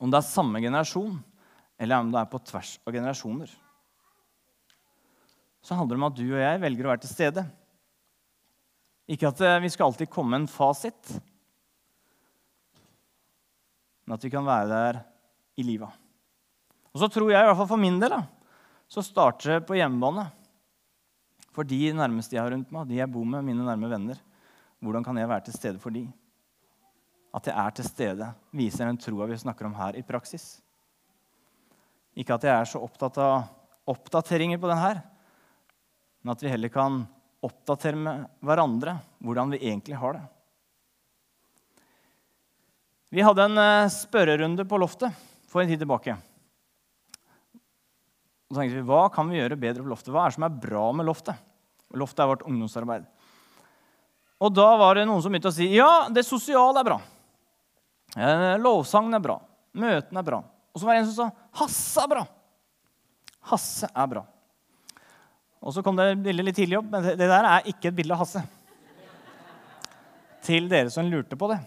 om 0.00 0.10
det 0.10 0.18
er 0.18 0.26
samme 0.26 0.62
generasjon, 0.62 1.18
eller 1.78 2.02
om 2.02 2.10
det 2.10 2.20
er 2.20 2.30
på 2.30 2.40
tvers 2.46 2.76
av 2.86 2.94
generasjoner. 2.94 3.52
Så 5.60 5.76
handler 5.76 5.96
det 5.96 6.00
om 6.00 6.08
at 6.08 6.18
du 6.18 6.26
og 6.26 6.40
jeg 6.40 6.60
velger 6.62 6.86
å 6.86 6.92
være 6.92 7.02
til 7.04 7.12
stede. 7.12 7.44
Ikke 9.10 9.28
at 9.28 9.42
vi 9.62 9.70
skal 9.72 9.90
alltid 9.90 10.10
komme 10.12 10.34
med 10.34 10.44
en 10.44 10.52
fasit, 10.52 11.16
men 14.06 14.16
at 14.16 14.24
vi 14.26 14.30
kan 14.32 14.46
være 14.46 14.68
der 14.70 15.00
i 15.60 15.64
livet. 15.66 15.90
Og 16.90 17.02
så 17.02 17.06
tror 17.10 17.30
jeg, 17.30 17.42
i 17.42 17.46
hvert 17.46 17.58
fall 17.60 17.68
for 17.70 17.78
min 17.78 18.00
del, 18.02 18.16
så 18.90 19.04
starter 19.06 19.52
det 19.52 19.66
på 19.68 19.76
hjemmebane. 19.78 20.24
For 21.54 21.66
de 21.66 21.92
nærmeste 21.94 22.34
jeg 22.34 22.42
har 22.42 22.50
rundt 22.54 22.72
meg, 22.74 22.88
de 22.88 22.98
jeg 22.98 23.10
bor 23.10 23.26
med, 23.26 23.44
mine 23.46 23.66
nærme 23.66 23.90
venner. 23.90 24.18
Hvordan 24.82 25.06
kan 25.06 25.18
jeg 25.18 25.30
være 25.30 25.46
til 25.46 25.58
stede 25.58 25.82
for 25.82 25.94
de? 25.94 26.06
At 27.34 27.46
jeg 27.46 27.54
er 27.54 27.76
til 27.76 27.86
stede, 27.86 28.32
viser 28.50 28.90
den 28.90 28.98
troa 28.98 29.28
vi 29.30 29.38
snakker 29.38 29.68
om 29.68 29.76
her, 29.78 29.98
i 29.98 30.06
praksis. 30.06 30.56
Ikke 32.18 32.34
at 32.34 32.46
jeg 32.46 32.54
er 32.54 32.66
så 32.66 32.82
opptatt 32.82 33.18
av 33.22 33.46
oppdateringer 33.90 34.58
på 34.58 34.70
den 34.70 34.82
her, 34.82 35.02
men 36.20 36.32
at 36.34 36.42
vi 36.44 36.52
heller 36.52 36.72
kan 36.72 37.02
oppdatere 37.44 37.96
med 37.96 38.26
hverandre 38.44 38.98
hvordan 39.24 39.54
vi 39.54 39.62
egentlig 39.64 39.98
har 40.00 40.18
det. 40.18 40.24
Vi 43.10 43.24
hadde 43.26 43.46
en 43.48 43.58
eh, 43.58 43.90
spørrerunde 43.90 44.66
på 44.68 44.78
loftet 44.78 45.14
for 45.50 45.62
en 45.62 45.70
tid 45.70 45.80
tilbake. 45.82 46.14
Og 48.46 48.54
så 48.54 48.60
tenkte 48.60 48.78
vi, 48.78 48.86
Hva 48.86 49.08
kan 49.10 49.30
vi 49.30 49.40
gjøre 49.40 49.58
bedre 49.58 49.82
på 49.82 49.90
loftet? 49.90 50.12
Hva 50.14 50.24
er 50.24 50.30
det 50.30 50.38
som 50.38 50.46
er 50.46 50.60
bra 50.62 50.84
med 50.94 51.08
loftet? 51.08 51.40
Loftet 51.98 52.22
er 52.22 52.30
vårt 52.30 52.44
ungdomsarbeid. 52.46 53.08
Og 54.40 54.52
da 54.54 54.68
var 54.78 54.96
det 54.96 55.08
noen 55.08 55.22
som 55.24 55.34
begynte 55.34 55.50
å 55.50 55.56
si 55.56 55.66
ja, 55.74 56.06
det 56.12 56.22
sosiale 56.24 56.80
er 56.80 56.86
bra. 56.86 57.00
Eh, 58.14 58.54
lovsangen 58.62 59.16
er 59.18 59.24
bra. 59.24 59.40
Møtene 59.74 60.22
er 60.22 60.26
bra. 60.26 60.42
Og 60.70 60.78
så 60.78 60.86
var 60.86 60.96
det 60.96 61.02
en 61.02 61.10
som 61.10 61.18
sa 61.18 61.64
Hasse 61.64 62.04
er 62.04 62.12
bra. 62.14 62.24
Hasse 63.50 63.90
er 63.90 64.10
bra. 64.10 64.24
Og 65.60 65.74
så 65.76 65.82
kom 65.84 65.98
det 65.98 66.14
bildet 66.24 66.46
litt 66.46 66.56
tidlig 66.56 66.78
opp, 66.78 66.88
men 66.88 67.04
det 67.04 67.28
der 67.28 67.46
er 67.46 67.68
ikke 67.68 67.90
et 67.90 67.96
bilde 67.98 68.16
av 68.16 68.22
Hasse. 68.22 68.42
Til 70.46 70.70
dere 70.70 70.92
som 70.92 71.08
lurte 71.08 71.36
på 71.36 71.50
det. 71.52 71.58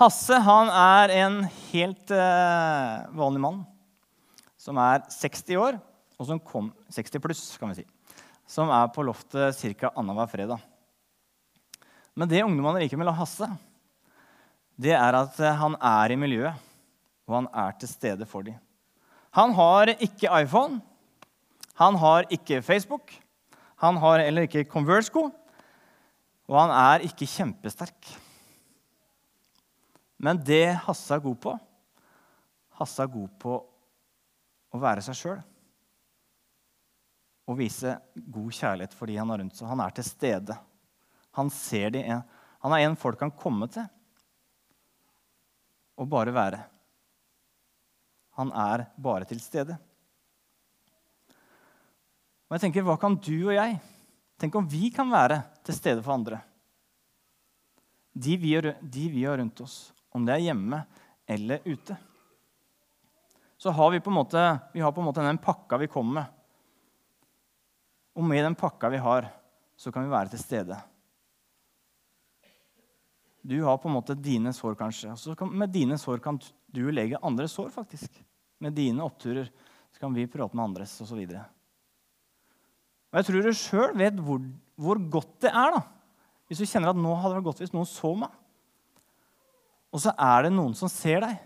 Hasse 0.00 0.38
han 0.40 0.70
er 0.72 1.12
en 1.18 1.42
helt 1.68 2.12
uh, 2.16 3.04
vanlig 3.12 3.42
mann 3.44 3.60
som 4.62 4.78
er 4.80 5.02
60 5.10 5.58
år, 5.60 5.76
og 6.16 6.28
som 6.28 6.40
kom 6.40 6.70
60 6.94 7.22
pluss, 7.22 7.42
kan 7.60 7.72
vi 7.72 7.82
si. 7.82 7.86
Som 8.48 8.70
er 8.72 8.88
på 8.94 9.04
loftet 9.04 9.58
ca. 9.58 9.90
annenhver 9.92 10.30
fredag. 10.30 10.62
Men 12.14 12.30
det 12.30 12.44
ungdommene 12.44 12.84
liker 12.84 13.00
med 13.00 13.10
Hasse, 13.16 13.48
det 14.76 14.94
er 14.96 15.16
at 15.16 15.38
eh, 15.40 15.56
han 15.58 15.74
er 15.76 16.12
i 16.12 16.18
miljøet, 16.20 16.70
og 17.28 17.36
han 17.36 17.48
er 17.64 17.74
til 17.80 17.90
stede 17.90 18.28
for 18.28 18.46
dem. 18.46 18.56
Han 19.36 19.54
har 19.56 19.94
ikke 19.94 20.30
iPhone, 20.42 20.80
han 21.80 21.96
har 22.00 22.28
ikke 22.32 22.62
Facebook, 22.64 23.14
han 23.82 23.96
har 23.98 24.22
heller 24.22 24.46
ikke 24.46 24.68
Converse-sko, 24.70 25.28
og 26.50 26.58
han 26.58 26.72
er 26.74 27.06
ikke 27.06 27.28
kjempesterk. 27.28 28.10
Men 30.22 30.38
det 30.38 30.76
Hasse 30.84 31.16
er 31.16 31.22
god 31.24 31.38
på 31.42 31.54
Hasse 32.78 33.02
er 33.04 33.10
god 33.12 33.32
på 33.42 33.56
å 34.72 34.80
være 34.80 35.02
seg 35.04 35.18
sjøl. 35.18 35.40
Og 37.50 37.58
vise 37.58 37.96
god 38.14 38.54
kjærlighet 38.56 38.94
for 38.96 39.10
de 39.10 39.18
han 39.18 39.32
har 39.32 39.42
rundt 39.42 39.58
seg. 39.58 39.68
Han 39.68 39.82
er 39.84 39.94
til 39.96 40.06
stede. 40.06 40.56
Han 41.36 41.50
ser 41.52 41.92
de, 41.94 42.02
han 42.02 42.74
er 42.74 42.84
en 42.86 42.96
folk 42.98 43.18
kan 43.20 43.32
komme 43.34 43.68
til 43.72 43.84
og 46.00 46.08
bare 46.10 46.32
være. 46.34 46.58
Han 48.40 48.50
er 48.56 48.86
bare 48.96 49.28
til 49.28 49.40
stede. 49.42 49.76
Og 52.52 52.58
jeg 52.58 52.66
tenker, 52.66 52.84
Hva 52.84 52.98
kan 53.00 53.16
du 53.16 53.48
og 53.48 53.54
jeg 53.56 53.78
Tenk 54.36 54.56
om 54.58 54.66
vi 54.68 54.90
kan 54.92 55.08
være 55.08 55.38
til 55.64 55.76
stede 55.76 56.02
for 56.02 56.12
andre. 56.12 56.40
De 58.12 58.34
vi, 58.36 58.50
de 58.60 59.04
vi 59.08 59.22
har 59.22 59.38
rundt 59.38 59.60
oss, 59.62 59.92
om 60.10 60.26
det 60.26 60.34
er 60.34 60.42
hjemme 60.48 60.80
eller 61.30 61.62
ute. 61.64 61.94
Så 63.54 63.70
har 63.70 63.92
vi 63.94 64.00
på 64.02 64.10
en 64.10 64.18
måte, 64.18 64.42
vi 64.74 64.82
har 64.82 64.90
på 64.92 65.00
en 65.00 65.06
måte 65.06 65.22
den 65.22 65.38
pakka 65.38 65.78
vi 65.78 65.86
kommer 65.86 66.18
med. 66.18 66.34
Og 68.18 68.26
med 68.26 68.42
den 68.42 68.58
pakka 68.58 68.90
vi 68.90 68.98
har, 68.98 69.30
så 69.78 69.94
kan 69.94 70.02
vi 70.02 70.10
være 70.10 70.34
til 70.34 70.42
stede. 70.42 70.80
Du 73.46 73.56
har 73.62 73.78
på 73.78 73.88
en 73.88 73.96
måte 74.00 74.18
dine 74.18 74.50
sår, 74.52 74.74
kanskje. 74.82 75.14
Og 75.14 75.38
kan, 75.38 75.54
med 75.54 75.70
dine 75.70 76.02
sår 76.02 76.18
kan 76.18 76.42
du 76.66 76.84
lege 76.90 77.22
andres 77.22 77.54
sår, 77.54 77.70
faktisk. 77.70 78.18
Med 78.58 78.74
dine 78.74 79.06
oppturer 79.06 79.46
så 79.94 80.02
kan 80.02 80.18
vi 80.18 80.26
prate 80.26 80.58
med 80.58 80.66
andres, 80.66 80.98
osv. 81.06 81.22
Og 83.12 83.20
jeg 83.20 83.28
tror 83.28 83.44
du 83.44 83.52
sjøl 83.52 83.96
vet 84.00 84.20
hvor, 84.24 84.40
hvor, 84.80 85.00
godt 85.12 85.34
det 85.44 85.52
er 85.52 85.74
da. 85.76 85.82
hvis 86.48 86.62
du 86.62 86.68
kjenner 86.68 86.94
at 86.94 87.00
nå 87.00 87.12
hadde 87.12 87.34
det 87.34 87.40
vært 87.42 87.48
godt 87.50 87.60
hvis 87.60 87.74
noen 87.74 87.88
så 87.88 88.12
meg. 88.16 88.32
Og 89.92 90.00
så 90.00 90.14
er 90.16 90.46
det 90.46 90.52
noen 90.54 90.72
som 90.76 90.88
ser 90.88 91.20
deg. 91.20 91.36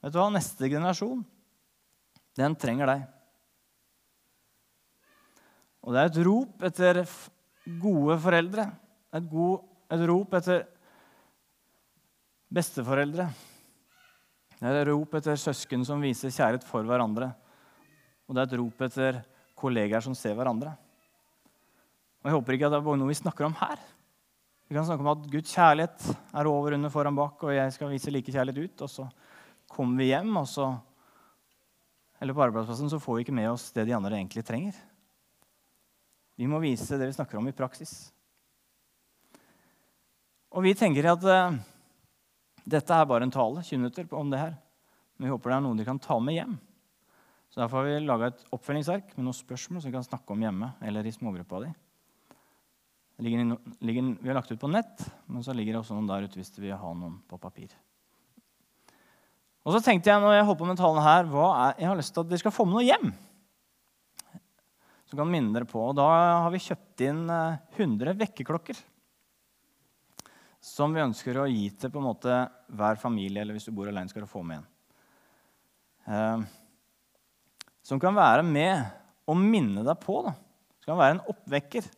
Vet 0.00 0.14
du 0.14 0.18
hva? 0.18 0.30
Neste 0.32 0.70
generasjon, 0.72 1.22
den 2.40 2.56
trenger 2.58 2.90
deg. 2.90 3.06
Og 5.84 5.94
det 5.94 6.02
er 6.02 6.10
et 6.10 6.20
rop 6.26 6.66
etter 6.66 7.02
gode 7.80 8.16
foreldre. 8.20 8.66
Et, 9.14 9.26
god, 9.30 9.62
et 9.92 10.04
rop 10.10 10.34
etter 10.40 10.64
besteforeldre. 12.50 13.28
Det 14.60 14.68
er 14.68 14.82
et 14.82 14.90
rop 14.90 15.14
etter 15.16 15.38
søsken 15.40 15.86
som 15.86 16.02
viser 16.02 16.32
kjærlighet 16.34 16.66
for 16.68 16.84
hverandre. 16.84 17.30
Og 18.28 18.36
det 18.36 18.42
er 18.42 18.50
et 18.50 18.58
rop 18.60 18.82
etter 18.84 19.22
kollegaer 19.58 20.04
som 20.04 20.16
ser 20.16 20.36
hverandre. 20.36 20.74
Og 22.20 22.28
Jeg 22.28 22.36
håper 22.36 22.56
ikke 22.56 22.68
at 22.68 22.74
det 22.74 22.80
er 22.80 22.86
bare 22.90 23.00
noe 23.00 23.08
vi 23.08 23.16
snakker 23.16 23.48
om 23.48 23.56
her. 23.62 23.80
Vi 24.68 24.76
kan 24.76 24.84
snakke 24.86 25.02
om 25.02 25.14
at 25.14 25.24
Guds 25.32 25.54
kjærlighet 25.56 26.04
er 26.36 26.46
over, 26.46 26.76
under, 26.76 26.92
foran, 26.92 27.16
bak, 27.16 27.40
og 27.42 27.54
jeg 27.54 27.72
skal 27.74 27.90
vise 27.90 28.12
like 28.12 28.30
kjærlighet 28.30 28.68
ut. 28.68 28.84
Og 28.86 28.92
så 28.92 29.06
kommer 29.70 30.02
vi 30.02 30.12
hjem, 30.12 30.36
og 30.36 30.46
så 30.48 30.70
Eller 32.20 32.36
på 32.36 32.42
arbeidsplassen 32.44 32.90
så 32.92 32.98
får 33.00 33.14
vi 33.16 33.22
ikke 33.24 33.32
med 33.32 33.48
oss 33.48 33.70
det 33.72 33.86
de 33.88 33.94
andre 33.96 34.18
egentlig 34.18 34.42
trenger. 34.44 34.74
Vi 36.36 36.44
må 36.46 36.58
vise 36.60 36.98
det 37.00 37.06
vi 37.08 37.14
snakker 37.16 37.38
om, 37.38 37.48
i 37.48 37.56
praksis. 37.56 38.12
Og 40.52 40.62
vi 40.66 40.74
tenker 40.76 41.08
at 41.08 41.24
uh, 41.24 41.56
dette 42.64 42.96
er 42.96 43.08
bare 43.08 43.26
en 43.26 43.32
tale 43.34 43.62
20 43.62 43.80
minutter 43.80 44.10
om 44.16 44.32
det 44.32 44.40
her. 44.40 44.56
Men 45.16 45.28
vi 45.28 45.32
håper 45.34 45.52
det 45.52 45.56
er 45.58 45.64
noe 45.64 45.78
de 45.78 45.86
kan 45.86 46.00
ta 46.02 46.18
med 46.22 46.36
hjem. 46.36 46.56
Så 47.50 47.60
Derfor 47.60 47.80
har 47.80 47.88
vi 47.88 48.06
laga 48.06 48.30
et 48.30 48.42
oppfølgingsark 48.54 49.14
med 49.16 49.26
noen 49.26 49.36
spørsmål 49.36 49.82
som 49.82 49.90
vi 49.90 49.96
kan 49.96 50.06
snakke 50.06 50.32
om 50.32 50.42
hjemme. 50.44 50.72
eller 50.80 51.06
i 51.06 51.12
smågruppa 51.12 51.64
di. 51.64 51.70
Ligger, 53.20 53.56
ligger, 53.84 54.16
vi 54.22 54.28
har 54.28 54.34
lagt 54.38 54.52
ut 54.52 54.60
på 54.60 54.70
nett, 54.70 55.02
men 55.26 55.44
så 55.44 55.52
ligger 55.52 55.74
det 55.74 55.80
også 55.82 55.96
noen 55.96 56.08
der 56.08 56.24
ute 56.24 56.38
hvis 56.40 56.54
du 56.54 56.62
vil 56.62 56.72
ha 56.72 56.92
noen 56.94 57.18
på 57.28 57.36
papir. 57.36 57.74
Og 59.60 59.74
så 59.74 59.82
tenkte 59.84 60.08
jeg 60.08 60.22
når 60.22 60.38
jeg 60.38 60.46
holdt 60.48 60.60
på 60.62 60.68
med 60.70 60.80
talen 60.80 61.04
her, 61.04 61.26
er, 61.28 61.74
jeg 61.82 61.90
har 61.90 61.98
lyst 61.98 62.14
til 62.14 62.24
at 62.24 62.30
dere 62.30 62.40
skal 62.40 62.54
få 62.54 62.64
med 62.64 62.78
noe 62.78 62.86
hjem. 62.86 63.10
Som 65.10 65.20
kan 65.20 65.28
minne 65.28 65.52
dere 65.52 65.68
på. 65.68 65.82
Og 65.90 65.98
da 65.98 66.06
har 66.46 66.54
vi 66.54 66.62
kjøpt 66.64 67.04
inn 67.04 67.26
100 67.28 68.14
eh, 68.14 68.18
vekkerklokker 68.22 68.80
som 70.60 70.92
vi 70.92 71.00
ønsker 71.00 71.38
å 71.40 71.48
gi 71.48 71.70
til 71.72 71.92
på 71.92 72.00
en 72.02 72.08
måte 72.10 72.36
hver 72.76 72.98
familie, 73.00 73.42
eller 73.42 73.56
hvis 73.56 73.68
du 73.70 73.74
bor 73.74 73.88
alene, 73.88 74.10
skal 74.12 74.26
du 74.26 74.30
få 74.30 74.42
med 74.44 74.60
en. 74.60 74.66
Eh, 76.10 76.42
som 77.82 78.00
kan 78.00 78.14
være 78.14 78.44
med 78.44 78.84
og 79.30 79.38
minne 79.40 79.84
deg 79.86 80.02
på. 80.02 80.20
Da. 80.26 80.34
Det 80.78 80.90
kan 80.90 81.00
være 81.00 81.16
en 81.16 81.24
oppvekker. 81.32 81.88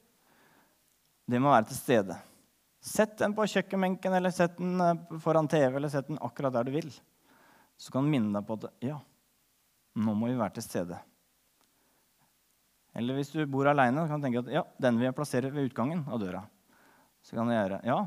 Det 1.33 1.41
må 1.43 1.51
være 1.53 1.71
til 1.71 1.79
stede. 1.81 2.19
Sett 2.83 3.15
den 3.21 3.35
på 3.35 3.47
kjøkkenbenken 3.47 4.15
eller 4.19 4.35
sett 4.35 4.57
den 4.59 4.81
eh, 4.83 5.19
foran 5.23 5.51
TV 5.51 5.79
eller 5.79 5.91
sett 5.91 6.09
den 6.11 6.23
akkurat 6.23 6.55
der 6.55 6.69
du 6.69 6.75
vil. 6.75 6.91
Så 7.79 7.95
kan 7.95 8.07
den 8.07 8.15
minne 8.15 8.35
deg 8.39 8.47
på 8.47 8.61
at 8.61 8.71
ja, 8.85 9.01
nå 9.99 10.15
må 10.15 10.31
vi 10.31 10.39
være 10.39 10.59
til 10.59 10.67
stede. 10.67 10.99
Eller 12.95 13.17
hvis 13.17 13.33
du 13.33 13.41
bor 13.49 13.67
aleine, 13.71 14.05
kan 14.07 14.21
du 14.21 14.27
tenke 14.27 14.43
at 14.45 14.51
ja, 14.53 14.63
den 14.83 14.99
vil 15.01 15.09
jeg 15.09 15.17
plassere 15.17 15.51
ved 15.51 15.71
utgangen 15.71 16.05
av 16.07 16.21
døra. 16.21 16.43
Så 17.25 17.39
kan 17.39 17.49
du 17.49 17.55
gjøre 17.55 17.81
ja, 17.89 18.03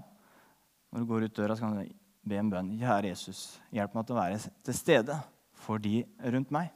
når 0.95 1.03
du 1.03 1.09
går 1.09 1.23
ut 1.27 1.35
døra, 1.35 1.55
så 1.57 1.65
kan 1.65 1.73
du 1.75 1.89
be 2.23 2.37
en 2.39 2.47
bønn. 2.47 2.67
Kjære 2.79 3.09
Jesus, 3.09 3.39
hjelp 3.75 3.97
meg 3.97 4.05
til 4.07 4.15
å 4.15 4.17
være 4.21 4.37
til 4.63 4.75
stede 4.77 5.15
for 5.65 5.81
de 5.83 6.05
rundt 6.31 6.53
meg. 6.55 6.69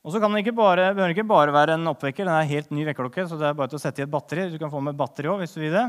Og 0.00 0.14
så 0.14 0.22
kan 0.22 0.32
den 0.32 0.40
ikke 0.40 0.54
bare, 0.56 0.86
behøver 0.96 1.12
ikke 1.12 1.26
bare 1.28 1.52
være 1.52 1.74
en 1.76 1.90
oppvekker. 1.90 2.24
Den 2.24 2.32
er 2.32 2.48
helt 2.48 2.70
ny 2.72 2.86
vekkerklokke, 2.86 3.26
så 3.28 3.36
det 3.36 3.50
er 3.50 3.58
bare 3.58 3.68
til 3.68 3.76
å 3.76 3.82
sette 3.82 4.00
i 4.00 4.06
et 4.06 4.12
batteri. 4.14 4.46
Du 4.48 4.56
kan 4.62 4.72
få 4.72 4.80
med 4.86 4.96
batteri 4.96 5.28
også, 5.28 5.42
hvis 5.42 5.52
du 5.52 5.60
vil 5.66 5.76
det. 5.76 5.82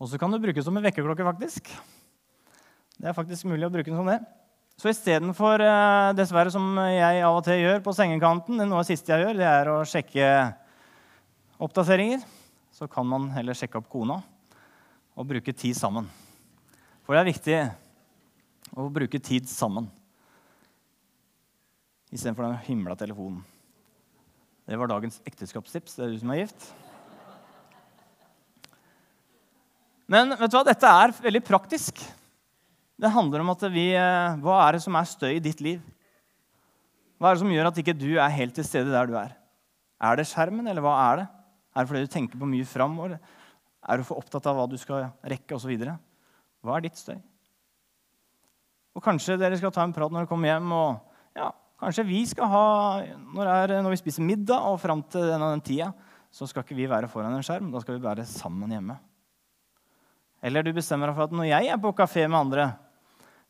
Og 0.00 0.08
så 0.08 0.20
kan 0.22 0.32
du 0.32 0.38
bruke 0.40 0.56
det 0.56 0.64
som 0.64 0.78
en 0.80 0.86
vekkerklokke, 0.86 1.26
faktisk. 1.26 1.68
Det 2.96 3.10
er 3.10 3.16
faktisk 3.18 3.50
mulig 3.50 3.66
å 3.68 3.72
bruke 3.74 3.90
den 3.90 3.98
som 3.98 4.08
det. 4.08 4.22
Så 4.80 4.88
istedenfor, 4.88 5.66
eh, 5.66 6.14
dessverre, 6.16 6.54
som 6.54 6.78
jeg 6.80 7.20
av 7.20 7.42
og 7.42 7.44
til 7.44 7.60
gjør 7.60 7.84
på 7.84 7.92
sengekanten, 7.92 8.56
det 8.56 8.64
er 8.64 8.72
noe 8.72 8.80
av 8.80 8.88
det 8.88 8.94
siste 8.94 9.12
jeg 9.12 9.26
gjør, 9.26 9.36
det 9.42 9.50
er 9.50 9.70
å 9.74 9.76
sjekke 9.84 10.30
oppdateringer 11.60 12.24
så 12.74 12.88
kan 12.90 13.06
man 13.06 13.28
heller 13.30 13.54
sjekke 13.54 13.78
opp 13.78 13.86
kona 13.90 14.16
og 15.14 15.28
bruke 15.30 15.52
tid 15.54 15.76
sammen. 15.78 16.08
For 17.06 17.14
det 17.14 17.20
er 17.20 17.28
viktig 17.28 17.58
å 18.74 18.88
bruke 18.90 19.20
tid 19.22 19.46
sammen 19.46 19.86
istedenfor 22.14 22.48
den 22.48 22.58
himla 22.66 22.96
telefonen. 22.98 23.44
Det 24.66 24.78
var 24.80 24.90
dagens 24.90 25.20
ekteskapstips. 25.28 25.94
Det 25.94 26.04
er 26.04 26.12
du 26.14 26.18
som 26.18 26.32
er 26.32 26.40
gift. 26.40 26.66
Men 30.10 30.34
vet 30.34 30.50
du 30.50 30.56
hva? 30.56 30.64
dette 30.66 30.92
er 31.04 31.14
veldig 31.24 31.42
praktisk. 31.46 32.02
Det 32.94 33.10
handler 33.12 33.42
om 33.42 33.52
at 33.54 33.64
vi, 33.74 33.90
eh, 33.98 34.36
Hva 34.42 34.58
er 34.64 34.76
det 34.76 34.82
som 34.82 34.96
er 34.96 35.10
støy 35.10 35.36
i 35.36 35.42
ditt 35.42 35.60
liv? 35.60 35.82
Hva 37.18 37.30
er 37.30 37.34
det 37.34 37.44
som 37.44 37.54
gjør 37.54 37.70
at 37.70 37.80
ikke 37.82 37.98
du 37.98 38.14
er 38.16 38.36
helt 38.38 38.54
til 38.54 38.66
stede 38.66 38.94
der 38.94 39.06
du 39.10 39.14
er? 39.18 39.34
Er 40.00 40.16
det 40.16 40.26
skjermen, 40.30 40.66
eller 40.66 40.82
hva 40.82 40.94
er 41.12 41.22
det? 41.22 41.28
Er 41.74 41.82
det 41.82 41.90
fordi 41.90 42.04
du 42.06 42.12
tenker 42.12 42.38
på 42.38 42.48
mye 42.48 42.66
framover? 42.68 43.18
Er 43.84 43.98
du 43.98 44.06
for 44.06 44.22
opptatt 44.22 44.46
av 44.46 44.56
hva 44.56 44.66
du 44.70 44.76
skal 44.80 45.08
rekke 45.26 45.56
osv.? 45.56 45.72
Hva 46.64 46.76
er 46.76 46.86
ditt 46.86 47.00
støy? 47.00 47.16
Og 48.94 49.02
Kanskje 49.02 49.36
dere 49.40 49.58
skal 49.58 49.74
ta 49.74 49.82
en 49.84 49.92
prat 49.94 50.12
når 50.12 50.22
dere 50.22 50.30
kommer 50.30 50.52
hjem. 50.52 50.70
og 50.72 51.34
ja, 51.36 51.50
Kanskje 51.82 52.06
vi 52.06 52.22
skal 52.30 52.50
ha, 52.52 52.66
når, 53.34 53.50
er, 53.50 53.74
når 53.82 53.96
vi 53.96 54.00
spiser 54.04 54.26
middag 54.26 54.68
og 54.70 54.78
fram 54.80 55.02
til 55.10 55.26
denne, 55.26 55.50
den 55.56 55.64
tida, 55.66 55.90
så 56.34 56.46
skal 56.50 56.64
ikke 56.64 56.78
vi 56.78 56.86
være 56.90 57.10
foran 57.10 57.34
en 57.34 57.44
skjerm. 57.44 57.72
Da 57.74 57.82
skal 57.82 57.98
vi 57.98 58.06
være 58.06 58.26
sammen 58.28 58.72
hjemme. 58.74 58.96
Eller 60.44 60.64
du 60.64 60.72
bestemmer 60.76 61.10
deg 61.10 61.18
for 61.18 61.26
at 61.26 61.34
når 61.34 61.50
jeg 61.50 61.68
er 61.72 61.80
på 61.80 61.94
kafé 61.96 62.26
med 62.28 62.38
andre, 62.38 62.70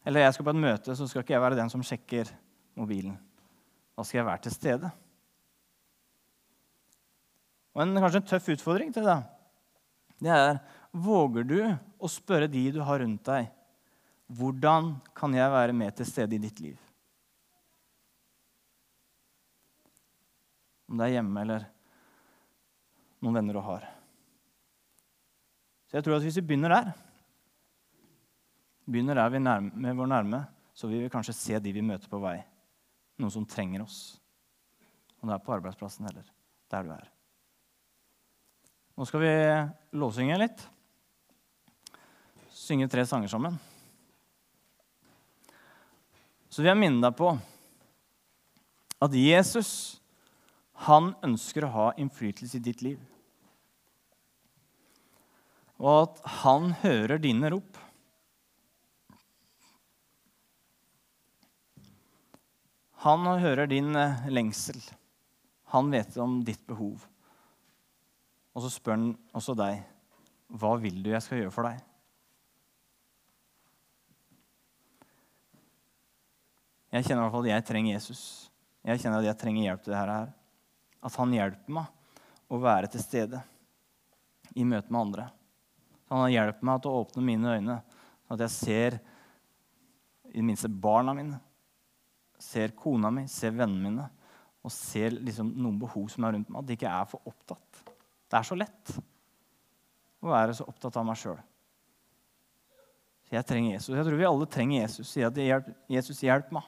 eller 0.05 0.25
jeg 0.25 0.37
skal 0.37 0.49
på 0.49 0.53
et 0.55 0.65
møte, 0.65 0.97
så 0.97 1.09
skal 1.09 1.25
ikke 1.25 1.35
jeg 1.35 1.45
være 1.45 1.59
den 1.59 1.73
som 1.73 1.85
sjekker 1.85 2.33
mobilen. 2.79 3.17
Da 3.95 4.05
skal 4.05 4.21
jeg 4.21 4.29
være 4.29 4.45
til 4.47 4.55
stede. 4.55 4.91
Og 7.75 7.83
en, 7.83 7.99
kanskje 7.99 8.23
en 8.23 8.31
tøff 8.31 8.49
utfordring 8.55 8.95
til 8.95 9.07
deg, 9.07 9.27
det 10.23 10.33
er 10.33 10.59
Våger 10.95 11.43
du 11.43 11.59
å 11.67 12.07
spørre 12.07 12.47
de 12.47 12.61
du 12.71 12.79
har 12.87 13.01
rundt 13.03 13.27
deg, 13.27 13.49
hvordan 14.31 14.93
kan 15.17 15.33
jeg 15.35 15.51
være 15.51 15.75
med 15.75 15.97
til 15.99 16.07
stede 16.07 16.37
i 16.37 16.43
ditt 16.45 16.61
liv? 16.63 16.77
Om 20.87 21.01
det 21.01 21.09
er 21.09 21.17
hjemme 21.17 21.43
eller 21.43 21.67
noen 23.25 23.41
venner 23.41 23.59
du 23.59 23.63
har. 23.67 23.89
Så 25.89 25.99
jeg 25.99 26.07
tror 26.07 26.21
at 26.21 26.27
Hvis 26.29 26.39
vi 26.39 26.47
begynner 26.47 26.77
der, 26.77 26.93
begynner 28.87 29.19
der 29.19 29.39
nærme, 29.39 29.73
med 29.75 29.97
vår 29.97 30.13
nærme, 30.13 30.45
så 30.75 30.87
vil 30.87 31.03
vi 31.03 31.11
kanskje 31.11 31.35
se 31.35 31.59
de 31.59 31.73
vi 31.73 31.83
møter 31.83 32.11
på 32.11 32.23
vei. 32.23 32.39
Noen 33.19 33.35
som 33.35 33.47
trenger 33.47 33.83
oss. 33.83 34.21
Om 35.19 35.29
det 35.29 35.35
er 35.35 35.45
på 35.45 35.55
arbeidsplassen 35.59 36.07
eller 36.07 36.31
der 36.71 36.87
du 36.87 36.95
er. 36.95 37.14
Nå 38.95 39.07
skal 39.09 39.25
vi 39.25 39.35
lovsynge 39.99 40.37
litt. 40.39 40.61
Synge 42.55 42.87
tre 42.89 43.03
sanger 43.07 43.31
sammen. 43.31 43.57
Så 46.47 46.63
vil 46.63 46.71
jeg 46.71 46.79
minne 46.79 47.03
deg 47.03 47.17
på 47.19 47.33
at 49.03 49.17
Jesus 49.19 49.71
han 50.87 51.11
ønsker 51.27 51.67
å 51.67 51.73
ha 51.75 51.87
innflytelse 51.99 52.61
i 52.61 52.63
ditt 52.63 52.85
liv. 52.87 53.01
Og 55.83 56.05
at 56.05 56.21
han 56.45 56.71
hører 56.85 57.19
dine 57.19 57.51
rop. 57.51 57.81
Han 63.05 63.27
hører 63.43 63.67
din 63.69 63.91
lengsel. 64.31 64.79
Han 65.75 65.91
vet 65.91 66.15
om 66.23 66.39
ditt 66.47 66.63
behov. 66.71 67.03
Og 68.55 68.63
så 68.63 68.71
spør 68.71 68.97
han 68.97 69.09
også 69.35 69.57
deg, 69.59 69.83
hva 70.55 70.75
vil 70.79 71.01
du 71.03 71.11
jeg 71.11 71.23
skal 71.25 71.41
gjøre 71.41 71.55
for 71.55 71.67
deg? 71.67 71.81
Jeg 76.95 77.09
kjenner 77.09 77.25
i 77.25 77.27
hvert 77.27 77.35
fall 77.35 77.49
at 77.49 77.51
jeg 77.57 77.67
trenger 77.67 77.97
Jesus. 77.97 78.23
Jeg 78.87 79.01
kjenner 79.03 79.19
at 79.19 79.27
jeg 79.27 79.39
trenger 79.41 79.65
hjelp 79.67 79.83
til 79.83 79.95
dette 79.97 80.05
her. 80.15 80.29
At 81.05 81.17
han 81.19 81.33
hjelper 81.35 81.75
meg 81.75 82.53
å 82.55 82.61
være 82.63 82.91
til 82.93 83.03
stede 83.03 83.41
i 84.55 84.67
møte 84.69 84.93
med 84.95 85.01
andre. 85.01 85.25
Han 86.13 86.23
har 86.23 86.31
hjulpet 86.31 86.69
meg 86.69 86.83
til 86.85 86.93
å 86.93 87.01
åpne 87.03 87.25
mine 87.27 87.57
øyne, 87.57 87.79
sånn 88.23 88.37
at 88.37 88.45
jeg 88.45 88.55
ser 88.55 88.99
i 90.31 90.37
det 90.37 90.47
minste 90.47 90.69
barna 90.69 91.15
mine, 91.17 91.41
ser 92.39 92.77
kona 92.79 93.11
mi, 93.15 93.25
ser 93.31 93.55
vennene 93.57 93.89
mine 93.89 94.07
og 94.65 94.73
ser 94.73 95.17
liksom 95.17 95.51
noen 95.61 95.77
behov 95.81 96.07
som 96.13 96.25
er 96.25 96.37
rundt 96.37 96.53
meg. 96.53 96.63
At 96.63 96.69
de 96.69 96.77
ikke 96.79 96.93
er 96.93 97.11
for 97.11 97.27
opptatt. 97.29 97.94
Det 98.31 98.39
er 98.39 98.47
så 98.47 98.57
lett 98.59 98.95
å 100.25 100.31
være 100.33 100.57
så 100.57 100.67
opptatt 100.69 100.97
av 101.01 101.07
meg 101.07 101.19
sjøl. 101.21 101.41
Jeg 103.33 103.47
trenger 103.49 103.75
Jesus. 103.75 103.95
Jeg 103.97 104.07
tror 104.07 104.21
vi 104.21 104.27
alle 104.29 104.49
trenger 104.51 104.83
Jesus. 104.83 105.11
Sier 105.11 105.31
at 105.31 105.71
Jesus 105.91 106.23
hjelp 106.23 106.53
meg 106.55 106.67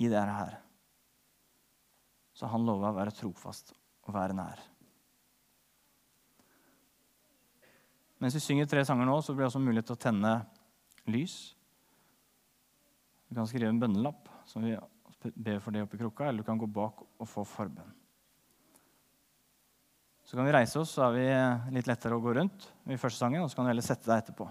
i 0.00 0.08
dette 0.10 0.38
her. 0.38 0.56
Så 2.36 2.48
han 2.50 2.66
lover 2.66 2.90
å 2.90 2.96
være 2.96 3.14
trofast 3.16 3.72
og 4.06 4.14
være 4.16 4.36
nær. 4.36 4.60
Mens 8.20 8.36
vi 8.36 8.42
synger 8.42 8.68
tre 8.68 8.82
sanger 8.88 9.08
nå, 9.08 9.18
så 9.20 9.34
blir 9.34 9.44
det 9.44 9.50
også 9.50 9.62
mulighet 9.62 9.90
til 9.90 9.96
å 9.96 10.04
tenne 10.06 10.32
lys. 11.12 11.36
Du 13.28 13.36
kan 13.36 13.48
skrive 13.48 13.68
en 13.72 13.80
bønnelapp 13.80 14.30
som 14.48 14.64
vi 14.64 14.76
ber 15.34 15.60
for 15.60 15.74
det 15.74 15.84
oppi 15.84 16.00
krukka, 16.00 16.28
eller 16.28 16.44
du 16.44 16.48
kan 16.48 16.60
gå 16.60 16.68
bak 16.70 17.02
og 17.04 17.28
få 17.28 17.44
forbønn. 17.48 17.92
Så 20.26 20.34
kan 20.34 20.46
vi 20.48 20.54
reise 20.56 20.80
oss, 20.80 20.96
så 20.96 21.04
er 21.06 21.12
vi 21.14 21.26
litt 21.76 21.86
lettere 21.86 22.16
å 22.16 22.22
gå 22.22 22.32
rundt 22.34 22.64
i 22.90 22.98
første 22.98 23.22
sangen, 23.22 23.44
og 23.44 23.50
så 23.50 23.60
kan 23.60 23.68
du 23.68 23.70
heller 23.70 23.86
sette 23.86 24.08
deg 24.10 24.24
etterpå. 24.24 24.48